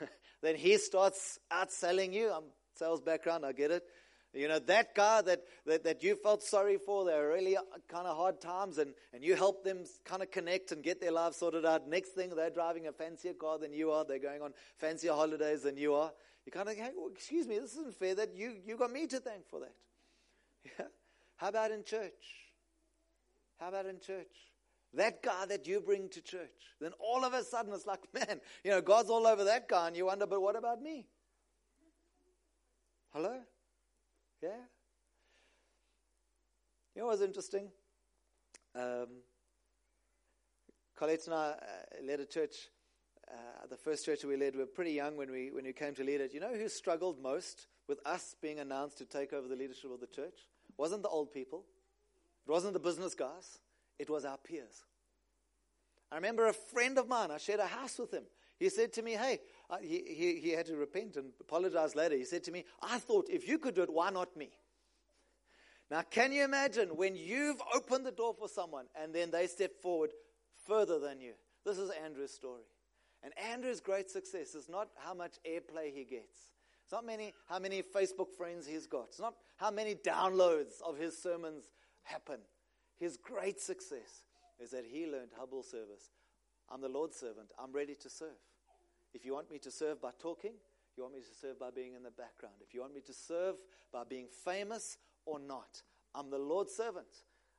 then 0.42 0.54
he 0.54 0.76
starts 0.78 1.38
outselling 1.50 2.12
you. 2.12 2.30
I'm 2.30 2.44
sales 2.78 3.00
background, 3.00 3.44
I 3.44 3.52
get 3.52 3.70
it. 3.70 3.82
You 4.36 4.48
know, 4.48 4.58
that 4.58 4.94
guy 4.94 5.22
that, 5.22 5.44
that, 5.64 5.84
that 5.84 6.02
you 6.02 6.14
felt 6.14 6.42
sorry 6.42 6.76
for, 6.76 7.06
they're 7.06 7.28
really 7.28 7.56
kind 7.88 8.06
of 8.06 8.16
hard 8.16 8.38
times, 8.38 8.76
and, 8.76 8.92
and 9.14 9.24
you 9.24 9.34
help 9.34 9.64
them 9.64 9.84
kind 10.04 10.22
of 10.22 10.30
connect 10.30 10.72
and 10.72 10.82
get 10.82 11.00
their 11.00 11.10
lives 11.10 11.38
sorted 11.38 11.64
out. 11.64 11.88
Next 11.88 12.10
thing, 12.10 12.30
they're 12.36 12.50
driving 12.50 12.86
a 12.86 12.92
fancier 12.92 13.32
car 13.32 13.58
than 13.58 13.72
you 13.72 13.90
are. 13.92 14.04
They're 14.04 14.18
going 14.18 14.42
on 14.42 14.52
fancier 14.78 15.14
holidays 15.14 15.62
than 15.62 15.78
you 15.78 15.94
are. 15.94 16.12
You 16.44 16.52
kind 16.52 16.68
of, 16.68 16.76
hey, 16.76 16.90
well, 16.94 17.08
excuse 17.12 17.46
me, 17.46 17.58
this 17.58 17.72
isn't 17.72 17.94
fair 17.94 18.14
that 18.16 18.36
you, 18.36 18.52
you 18.66 18.76
got 18.76 18.92
me 18.92 19.06
to 19.06 19.20
thank 19.20 19.48
for 19.48 19.60
that. 19.60 19.74
Yeah? 20.78 20.86
How 21.36 21.48
about 21.48 21.70
in 21.70 21.84
church? 21.84 22.12
How 23.58 23.68
about 23.68 23.86
in 23.86 24.00
church? 24.00 24.26
That 24.94 25.22
guy 25.22 25.46
that 25.46 25.66
you 25.66 25.80
bring 25.80 26.08
to 26.10 26.20
church. 26.20 26.74
Then 26.80 26.92
all 26.98 27.24
of 27.24 27.32
a 27.32 27.42
sudden 27.42 27.72
it's 27.72 27.86
like, 27.86 28.00
man, 28.12 28.40
you 28.64 28.70
know, 28.70 28.82
God's 28.82 29.08
all 29.08 29.26
over 29.26 29.44
that 29.44 29.68
guy, 29.68 29.88
and 29.88 29.96
you 29.96 30.06
wonder, 30.06 30.26
but 30.26 30.42
what 30.42 30.56
about 30.56 30.82
me? 30.82 31.06
Hello? 33.12 33.40
Yeah? 34.42 34.50
You 36.94 37.02
know 37.02 37.08
what's 37.08 37.22
interesting? 37.22 37.68
Um, 38.74 39.06
Colette 40.96 41.26
and 41.26 41.34
I 41.34 41.48
uh, 41.48 41.56
led 42.04 42.20
a 42.20 42.26
church. 42.26 42.54
Uh, 43.30 43.66
the 43.68 43.76
first 43.76 44.04
church 44.04 44.24
we 44.24 44.36
led, 44.36 44.54
we 44.54 44.60
were 44.60 44.66
pretty 44.66 44.92
young 44.92 45.16
when 45.16 45.30
we 45.30 45.50
when 45.50 45.64
we 45.64 45.72
came 45.72 45.94
to 45.94 46.04
lead 46.04 46.20
it. 46.20 46.32
You 46.32 46.40
know 46.40 46.54
who 46.54 46.68
struggled 46.68 47.20
most 47.20 47.66
with 47.88 47.98
us 48.06 48.34
being 48.40 48.60
announced 48.60 48.98
to 48.98 49.04
take 49.04 49.32
over 49.32 49.48
the 49.48 49.56
leadership 49.56 49.90
of 49.90 50.00
the 50.00 50.06
church? 50.06 50.48
It 50.68 50.78
wasn't 50.78 51.02
the 51.02 51.08
old 51.08 51.32
people. 51.32 51.64
It 52.46 52.50
wasn't 52.50 52.74
the 52.74 52.80
business 52.80 53.14
guys. 53.14 53.58
It 53.98 54.08
was 54.08 54.24
our 54.24 54.38
peers. 54.38 54.84
I 56.10 56.16
remember 56.16 56.46
a 56.46 56.52
friend 56.52 56.98
of 56.98 57.08
mine. 57.08 57.30
I 57.30 57.38
shared 57.38 57.60
a 57.60 57.66
house 57.66 57.98
with 57.98 58.12
him. 58.12 58.24
He 58.58 58.68
said 58.68 58.92
to 58.94 59.02
me, 59.02 59.12
Hey, 59.12 59.40
he, 59.82 60.02
he, 60.06 60.40
he 60.40 60.50
had 60.50 60.66
to 60.66 60.76
repent 60.76 61.16
and 61.16 61.32
apologize 61.40 61.94
later. 61.94 62.16
He 62.16 62.24
said 62.24 62.44
to 62.44 62.52
me, 62.52 62.64
I 62.82 62.98
thought 62.98 63.26
if 63.28 63.48
you 63.48 63.58
could 63.58 63.74
do 63.74 63.82
it, 63.82 63.92
why 63.92 64.10
not 64.10 64.36
me? 64.36 64.50
Now, 65.90 66.02
can 66.02 66.32
you 66.32 66.44
imagine 66.44 66.90
when 66.90 67.14
you've 67.14 67.60
opened 67.74 68.06
the 68.06 68.12
door 68.12 68.34
for 68.36 68.48
someone 68.48 68.86
and 69.00 69.14
then 69.14 69.30
they 69.30 69.46
step 69.46 69.72
forward 69.80 70.10
further 70.66 70.98
than 70.98 71.20
you? 71.20 71.34
This 71.64 71.78
is 71.78 71.90
Andrew's 72.04 72.32
story. 72.32 72.64
And 73.22 73.32
Andrew's 73.50 73.80
great 73.80 74.10
success 74.10 74.54
is 74.54 74.68
not 74.68 74.88
how 74.96 75.14
much 75.14 75.34
airplay 75.46 75.92
he 75.92 76.04
gets. 76.04 76.50
It's 76.84 76.92
not 76.92 77.04
many, 77.04 77.34
how 77.48 77.58
many 77.58 77.82
Facebook 77.82 78.32
friends 78.36 78.66
he's 78.66 78.86
got. 78.86 79.06
It's 79.08 79.20
not 79.20 79.34
how 79.56 79.70
many 79.70 79.96
downloads 79.96 80.80
of 80.86 80.96
his 80.96 81.20
sermons 81.20 81.64
happen. 82.04 82.38
His 82.98 83.16
great 83.16 83.60
success 83.60 84.22
is 84.60 84.70
that 84.70 84.84
he 84.84 85.06
learned 85.06 85.30
humble 85.36 85.62
service. 85.62 86.10
I'm 86.70 86.80
the 86.80 86.88
Lord's 86.88 87.16
servant. 87.16 87.50
I'm 87.58 87.72
ready 87.72 87.94
to 87.96 88.10
serve. 88.10 88.38
If 89.16 89.24
you 89.24 89.32
want 89.32 89.50
me 89.50 89.58
to 89.60 89.70
serve 89.70 90.02
by 90.02 90.10
talking, 90.18 90.52
you 90.94 91.02
want 91.02 91.14
me 91.14 91.22
to 91.22 91.40
serve 91.40 91.58
by 91.58 91.70
being 91.74 91.94
in 91.94 92.02
the 92.02 92.10
background. 92.10 92.56
If 92.60 92.74
you 92.74 92.82
want 92.82 92.94
me 92.94 93.00
to 93.06 93.14
serve 93.14 93.54
by 93.90 94.04
being 94.04 94.26
famous 94.44 94.98
or 95.24 95.38
not, 95.38 95.80
I'm 96.14 96.28
the 96.28 96.36
Lord's 96.36 96.74
servant. 96.74 97.06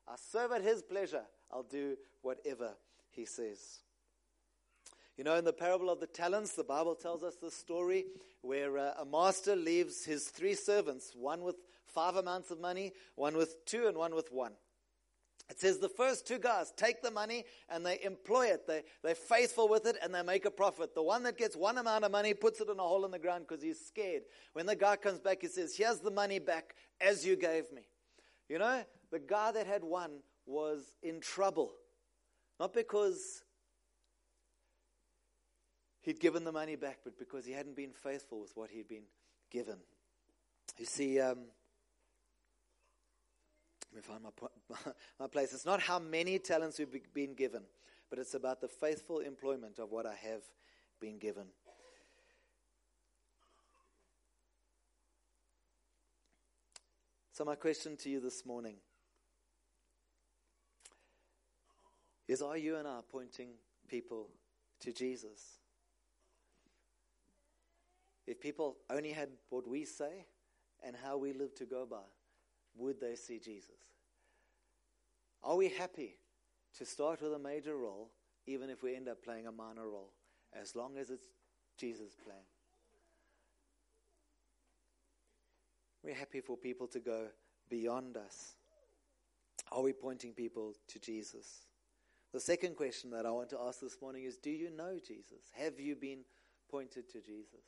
I 0.08 0.17
serve 0.17 0.52
at 0.52 0.62
His 0.62 0.84
pleasure. 0.84 1.24
I'll 1.52 1.63
do 1.63 1.98
whatever 2.22 2.76
He 3.10 3.26
says. 3.26 3.80
You 5.17 5.24
know, 5.24 5.34
in 5.34 5.46
the 5.46 5.52
parable 5.52 5.89
of 5.89 6.00
the 6.00 6.06
talents, 6.06 6.54
the 6.54 6.63
Bible 6.63 6.93
tells 6.93 7.24
us 7.24 7.38
the 7.41 7.50
story 7.50 8.06
where 8.41 8.78
uh, 8.78 8.91
a 9.00 9.06
master 9.06 9.56
leaves 9.56 10.06
his 10.06 10.28
three 10.28 10.54
servants, 10.54 11.13
one 11.15 11.41
with 11.41 11.56
five 11.88 12.17
amounts 12.17 12.52
of 12.52 12.60
money, 12.60 12.93
one 13.15 13.36
with 13.36 13.65
two, 13.65 13.88
and 13.88 13.98
one 13.98 14.13
with 14.13 14.32
one. 14.32 14.52
It 15.49 15.62
says 15.62 15.79
the 15.79 15.89
first 15.89 16.27
two 16.27 16.39
guys 16.39 16.73
take 16.75 17.01
the 17.01 17.12
money 17.12 17.45
and 17.69 17.86
they 17.86 17.99
employ 18.03 18.47
it. 18.47 18.67
They, 18.67 18.83
they're 19.01 19.15
faithful 19.15 19.69
with 19.69 19.86
it 19.86 19.97
and 20.03 20.13
they 20.13 20.21
make 20.21 20.45
a 20.45 20.51
profit. 20.51 20.93
The 20.93 21.03
one 21.03 21.23
that 21.23 21.38
gets 21.38 21.55
one 21.55 21.77
amount 21.77 22.03
of 22.03 22.12
money 22.12 22.33
puts 22.33 22.60
it 22.60 22.69
in 22.69 22.79
a 22.79 22.83
hole 22.83 23.05
in 23.05 23.12
the 23.12 23.19
ground 23.19 23.45
because 23.47 23.63
he's 23.63 23.79
scared. 23.79 24.23
When 24.53 24.65
the 24.65 24.75
guy 24.75 24.97
comes 24.97 25.19
back, 25.19 25.38
he 25.41 25.47
says, 25.47 25.75
Here's 25.75 25.99
the 25.99 26.12
money 26.12 26.39
back 26.39 26.75
as 26.99 27.25
you 27.25 27.38
gave 27.38 27.71
me. 27.71 27.83
You 28.49 28.60
know, 28.60 28.83
the 29.10 29.19
guy 29.19 29.51
that 29.53 29.67
had 29.67 29.83
one 29.83 30.19
was 30.45 30.95
in 31.01 31.21
trouble. 31.21 31.71
Not 32.60 32.73
because 32.73 33.43
he'd 36.01 36.19
given 36.19 36.43
the 36.43 36.51
money 36.51 36.75
back, 36.75 36.99
but 37.03 37.17
because 37.17 37.45
he 37.45 37.53
hadn't 37.53 37.75
been 37.75 37.93
faithful 37.93 38.41
with 38.41 38.51
what 38.55 38.69
he'd 38.69 38.88
been 38.88 39.05
given. 39.49 39.77
You 40.77 40.86
see, 40.86 41.19
um, 41.19 41.39
me 43.95 44.02
find 44.02 44.23
my, 44.23 44.91
my 45.19 45.28
place. 45.28 45.54
It's 45.54 45.65
not 45.65 45.82
how 45.82 46.00
many 46.00 46.39
talents 46.39 46.80
we've 46.80 47.13
been 47.13 47.34
given, 47.34 47.63
but 48.10 48.19
it's 48.19 48.34
about 48.34 48.62
the 48.62 48.67
faithful 48.67 49.19
employment 49.19 49.80
of 49.80 49.91
what 49.91 50.06
I 50.06 50.15
have 50.15 50.41
been 51.00 51.17
given. 51.17 51.45
So, 57.32 57.45
my 57.45 57.56
question 57.56 57.95
to 57.97 58.10
you 58.10 58.19
this 58.19 58.45
morning 58.47 58.78
is 62.28 62.41
Are 62.41 62.58
you 62.58 62.78
and 62.78 62.88
I 62.88 63.02
pointing 63.12 63.50
people 63.88 64.30
to 64.80 64.91
Jesus? 64.91 65.60
If 68.26 68.41
people 68.41 68.78
only 68.89 69.12
had 69.12 69.30
what 69.50 69.67
we 69.67 69.86
say 69.86 70.26
and 70.84 70.95
how 70.95 71.17
we 71.17 71.32
live 71.32 71.56
to 71.56 71.65
go 71.65 71.86
by, 71.86 72.04
would 72.78 73.00
they 73.00 73.16
see 73.16 73.40
Jesus? 73.40 73.72
Are 75.44 75.56
we 75.56 75.70
happy 75.70 76.16
to 76.78 76.86
start 76.86 77.22
with 77.22 77.34
a 77.34 77.40
major 77.40 77.76
role, 77.76 78.10
even 78.46 78.70
if 78.70 78.84
we 78.84 78.96
end 78.96 79.08
up 79.08 79.24
playing 79.24 79.48
a 79.48 79.52
minor 79.52 79.88
role, 79.88 80.12
as 80.54 80.76
long 80.76 80.98
as 80.98 81.10
it's 81.10 81.28
Jesus' 81.78 82.16
plan? 82.24 82.44
We're 86.04 86.16
happy 86.16 86.42
for 86.42 86.56
people 86.56 86.88
to 86.88 87.00
go 87.00 87.28
beyond 87.70 88.18
us. 88.18 88.56
Are 89.72 89.82
we 89.82 89.94
pointing 89.94 90.34
people 90.34 90.74
to 90.88 91.00
Jesus? 91.00 91.66
The 92.34 92.40
second 92.40 92.76
question 92.76 93.10
that 93.12 93.26
I 93.26 93.32
want 93.32 93.50
to 93.50 93.60
ask 93.60 93.80
this 93.80 93.98
morning 94.02 94.24
is 94.24 94.38
Do 94.38 94.50
you 94.50 94.70
know 94.70 95.00
Jesus? 95.06 95.52
Have 95.54 95.80
you 95.80 95.96
been 95.96 96.20
pointed 96.70 97.10
to 97.12 97.20
Jesus? 97.20 97.66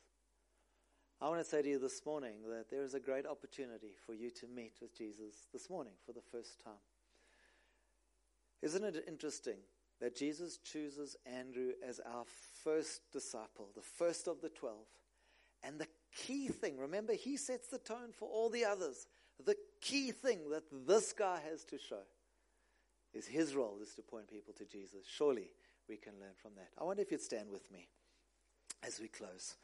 I 1.22 1.28
want 1.28 1.40
to 1.40 1.44
say 1.44 1.60
to 1.60 1.68
you 1.68 1.78
this 1.78 2.00
morning 2.06 2.36
that 2.48 2.70
there 2.70 2.82
is 2.82 2.94
a 2.94 3.00
great 3.00 3.26
opportunity 3.26 3.92
for 4.06 4.14
you 4.14 4.30
to 4.30 4.46
meet 4.46 4.72
with 4.80 4.96
Jesus 4.96 5.34
this 5.52 5.68
morning 5.68 5.92
for 6.06 6.12
the 6.12 6.22
first 6.32 6.64
time. 6.64 6.72
Isn't 8.62 8.84
it 8.84 9.04
interesting 9.06 9.58
that 10.00 10.16
Jesus 10.16 10.56
chooses 10.56 11.16
Andrew 11.26 11.72
as 11.86 12.00
our 12.00 12.24
first 12.64 13.02
disciple, 13.12 13.68
the 13.74 13.82
first 13.82 14.28
of 14.28 14.40
the 14.40 14.48
twelve? 14.48 14.86
And 15.62 15.78
the 15.78 15.88
key 16.16 16.48
thing, 16.48 16.78
remember, 16.78 17.12
he 17.12 17.36
sets 17.36 17.68
the 17.68 17.78
tone 17.78 18.12
for 18.18 18.26
all 18.26 18.48
the 18.48 18.64
others. 18.64 19.06
The 19.44 19.56
key 19.82 20.12
thing 20.12 20.48
that 20.50 20.64
this 20.86 21.12
guy 21.12 21.40
has 21.50 21.64
to 21.64 21.78
show 21.78 22.00
is 23.12 23.26
his 23.26 23.54
role 23.54 23.78
is 23.82 23.94
to 23.96 24.02
point 24.02 24.30
people 24.30 24.54
to 24.54 24.64
Jesus. 24.64 25.04
Surely 25.06 25.50
we 25.86 25.98
can 25.98 26.14
learn 26.18 26.32
from 26.40 26.52
that. 26.56 26.68
I 26.80 26.84
wonder 26.84 27.02
if 27.02 27.10
you'd 27.10 27.20
stand 27.20 27.50
with 27.50 27.70
me 27.70 27.88
as 28.82 29.00
we 29.00 29.08
close. 29.08 29.56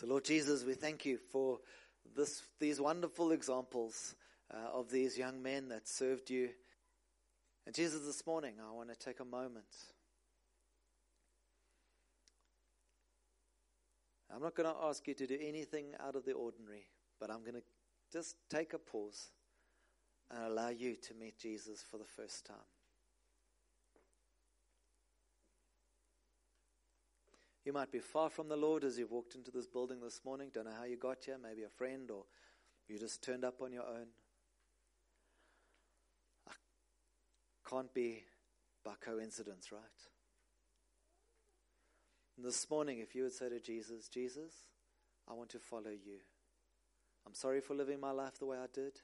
So, 0.00 0.06
Lord 0.06 0.24
Jesus, 0.24 0.64
we 0.64 0.72
thank 0.72 1.04
you 1.04 1.18
for 1.30 1.58
this, 2.16 2.42
these 2.58 2.80
wonderful 2.80 3.32
examples 3.32 4.14
uh, 4.50 4.78
of 4.78 4.90
these 4.90 5.18
young 5.18 5.42
men 5.42 5.68
that 5.68 5.86
served 5.86 6.30
you. 6.30 6.48
And 7.66 7.74
Jesus, 7.74 8.06
this 8.06 8.26
morning, 8.26 8.54
I 8.66 8.72
want 8.72 8.88
to 8.88 8.96
take 8.96 9.20
a 9.20 9.26
moment. 9.26 9.66
I'm 14.34 14.40
not 14.40 14.54
going 14.54 14.74
to 14.74 14.84
ask 14.84 15.06
you 15.06 15.12
to 15.12 15.26
do 15.26 15.36
anything 15.38 15.88
out 16.02 16.16
of 16.16 16.24
the 16.24 16.32
ordinary, 16.32 16.86
but 17.20 17.30
I'm 17.30 17.42
going 17.42 17.56
to 17.56 17.62
just 18.10 18.36
take 18.48 18.72
a 18.72 18.78
pause 18.78 19.32
and 20.30 20.44
allow 20.44 20.70
you 20.70 20.96
to 21.08 21.14
meet 21.14 21.36
Jesus 21.36 21.84
for 21.90 21.98
the 21.98 22.06
first 22.06 22.46
time. 22.46 22.56
You 27.70 27.74
might 27.74 27.92
be 27.92 28.00
far 28.00 28.28
from 28.28 28.48
the 28.48 28.56
Lord 28.56 28.82
as 28.82 28.98
you've 28.98 29.12
walked 29.12 29.36
into 29.36 29.52
this 29.52 29.68
building 29.68 30.00
this 30.00 30.22
morning. 30.24 30.50
Don't 30.52 30.64
know 30.64 30.74
how 30.76 30.86
you 30.86 30.96
got 30.96 31.18
here. 31.24 31.36
Maybe 31.40 31.62
a 31.62 31.68
friend 31.68 32.10
or 32.10 32.24
you 32.88 32.98
just 32.98 33.22
turned 33.22 33.44
up 33.44 33.62
on 33.62 33.72
your 33.72 33.84
own. 33.84 34.08
I 36.48 36.52
can't 37.70 37.94
be 37.94 38.24
by 38.84 38.94
coincidence, 39.00 39.70
right? 39.70 39.80
And 42.36 42.44
this 42.44 42.68
morning, 42.68 42.98
if 42.98 43.14
you 43.14 43.22
would 43.22 43.34
say 43.34 43.48
to 43.48 43.60
Jesus, 43.60 44.08
Jesus, 44.08 44.52
I 45.28 45.34
want 45.34 45.50
to 45.50 45.60
follow 45.60 45.90
you. 45.90 46.18
I'm 47.24 47.34
sorry 47.34 47.60
for 47.60 47.74
living 47.74 48.00
my 48.00 48.10
life 48.10 48.36
the 48.40 48.46
way 48.46 48.56
I 48.58 48.66
did. 48.74 48.94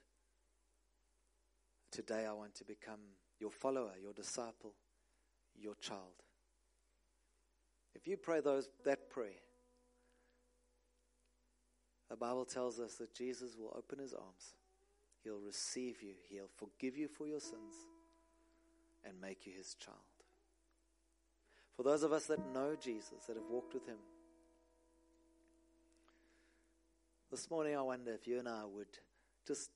Today, 1.92 2.26
I 2.26 2.32
want 2.32 2.56
to 2.56 2.64
become 2.64 3.14
your 3.38 3.52
follower, 3.52 3.92
your 4.02 4.12
disciple, 4.12 4.72
your 5.54 5.76
child. 5.76 6.25
If 7.96 8.06
you 8.06 8.18
pray 8.18 8.40
those, 8.40 8.68
that 8.84 9.08
prayer, 9.08 9.40
the 12.10 12.16
Bible 12.16 12.44
tells 12.44 12.78
us 12.78 12.96
that 12.96 13.14
Jesus 13.14 13.56
will 13.58 13.74
open 13.74 13.98
his 13.98 14.12
arms. 14.12 14.54
He'll 15.24 15.40
receive 15.40 16.02
you. 16.02 16.12
He'll 16.28 16.50
forgive 16.56 16.98
you 16.98 17.08
for 17.08 17.26
your 17.26 17.40
sins 17.40 17.74
and 19.02 19.18
make 19.18 19.46
you 19.46 19.52
his 19.56 19.74
child. 19.74 19.96
For 21.74 21.84
those 21.84 22.02
of 22.02 22.12
us 22.12 22.26
that 22.26 22.38
know 22.52 22.76
Jesus, 22.78 23.24
that 23.26 23.36
have 23.36 23.48
walked 23.50 23.72
with 23.72 23.86
him, 23.86 23.98
this 27.30 27.50
morning 27.50 27.76
I 27.76 27.82
wonder 27.82 28.12
if 28.12 28.28
you 28.28 28.38
and 28.38 28.48
I 28.48 28.64
would 28.66 28.86
just 29.48 29.70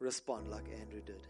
respond 0.00 0.50
like 0.50 0.66
Andrew 0.80 1.00
did. 1.00 1.22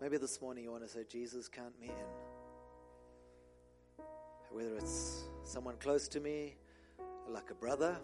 Maybe 0.00 0.16
this 0.16 0.40
morning 0.40 0.62
you 0.62 0.70
want 0.70 0.84
to 0.84 0.88
say, 0.88 1.00
Jesus, 1.10 1.48
count 1.48 1.74
me 1.80 1.88
in. 1.88 1.94
Whether 4.52 4.76
it's 4.76 5.24
someone 5.42 5.74
close 5.80 6.06
to 6.08 6.20
me, 6.20 6.54
like 7.28 7.50
a 7.50 7.54
brother, 7.54 7.96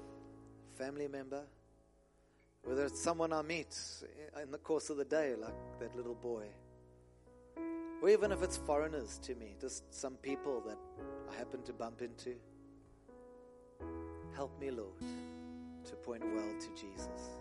family 0.77 1.07
member, 1.07 1.43
whether 2.65 2.85
it's 2.85 3.01
someone 3.01 3.33
I 3.33 3.43
meet 3.43 3.77
in 4.43 4.51
the 4.51 4.59
course 4.59 4.91
of 4.91 4.97
the 4.97 5.05
day, 5.05 5.35
like 5.41 5.55
that 5.79 5.95
little 5.95 6.17
boy, 6.17 6.47
or 8.03 8.09
even 8.09 8.33
if 8.33 8.43
it's 8.43 8.57
foreigners 8.57 9.21
to 9.23 9.37
me, 9.37 9.55
just 9.61 9.85
some 9.95 10.17
people 10.17 10.65
that 10.67 10.79
I 11.33 11.37
happen 11.39 11.63
to 11.63 11.73
bump 11.73 12.03
into. 12.03 12.35
Help 14.35 14.59
me, 14.61 14.73
Lord, 14.73 14.99
to 15.85 15.95
point 15.97 16.25
well 16.35 16.55
to 16.61 16.69
Jesus. 16.75 17.39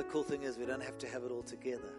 The 0.00 0.04
cool 0.04 0.22
thing 0.22 0.44
is, 0.44 0.56
we 0.56 0.64
don't 0.64 0.82
have 0.82 0.96
to 0.96 1.06
have 1.06 1.24
it 1.24 1.30
all 1.30 1.42
together. 1.42 1.92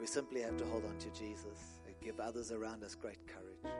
We 0.00 0.06
simply 0.06 0.40
have 0.40 0.56
to 0.56 0.64
hold 0.64 0.86
on 0.86 0.96
to 0.96 1.10
Jesus 1.10 1.78
and 1.86 1.94
give 2.00 2.18
others 2.18 2.52
around 2.52 2.82
us 2.82 2.94
great 2.94 3.18
courage. 3.26 3.74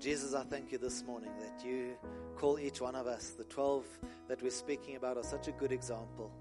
Jesus, 0.00 0.34
I 0.34 0.42
thank 0.42 0.72
you 0.72 0.78
this 0.78 1.04
morning 1.04 1.30
that 1.38 1.64
you 1.64 1.96
call 2.34 2.58
each 2.58 2.80
one 2.80 2.96
of 2.96 3.06
us, 3.06 3.30
the 3.38 3.44
12 3.44 3.86
that 4.26 4.42
we're 4.42 4.50
speaking 4.50 4.96
about, 4.96 5.18
are 5.18 5.22
such 5.22 5.46
a 5.46 5.52
good 5.52 5.70
example. 5.70 6.32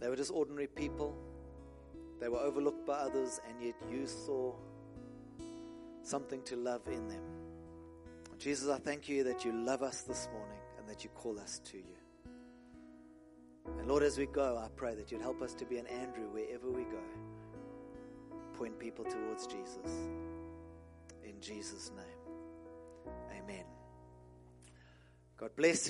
They 0.00 0.08
were 0.08 0.16
just 0.16 0.32
ordinary 0.32 0.66
people, 0.66 1.16
they 2.18 2.28
were 2.28 2.40
overlooked 2.40 2.84
by 2.84 2.94
others, 2.94 3.40
and 3.48 3.64
yet 3.64 3.76
you 3.88 4.08
saw 4.08 4.54
something 6.02 6.42
to 6.42 6.56
love 6.56 6.82
in 6.88 7.06
them. 7.06 7.39
Jesus, 8.40 8.70
I 8.70 8.78
thank 8.78 9.06
you 9.06 9.22
that 9.24 9.44
you 9.44 9.52
love 9.52 9.82
us 9.82 10.00
this 10.00 10.26
morning 10.32 10.58
and 10.78 10.88
that 10.88 11.04
you 11.04 11.10
call 11.10 11.38
us 11.38 11.60
to 11.66 11.76
you. 11.76 11.98
And 13.78 13.86
Lord, 13.86 14.02
as 14.02 14.16
we 14.16 14.24
go, 14.24 14.56
I 14.56 14.68
pray 14.74 14.94
that 14.94 15.12
you'd 15.12 15.20
help 15.20 15.42
us 15.42 15.52
to 15.54 15.66
be 15.66 15.76
an 15.76 15.86
Andrew 15.86 16.26
wherever 16.32 16.70
we 16.70 16.84
go. 16.84 17.02
Point 18.54 18.78
people 18.78 19.04
towards 19.04 19.46
Jesus. 19.46 20.08
In 21.22 21.38
Jesus' 21.42 21.92
name. 21.94 23.12
Amen. 23.42 23.64
God 25.36 25.50
bless 25.54 25.86
you. 25.86 25.88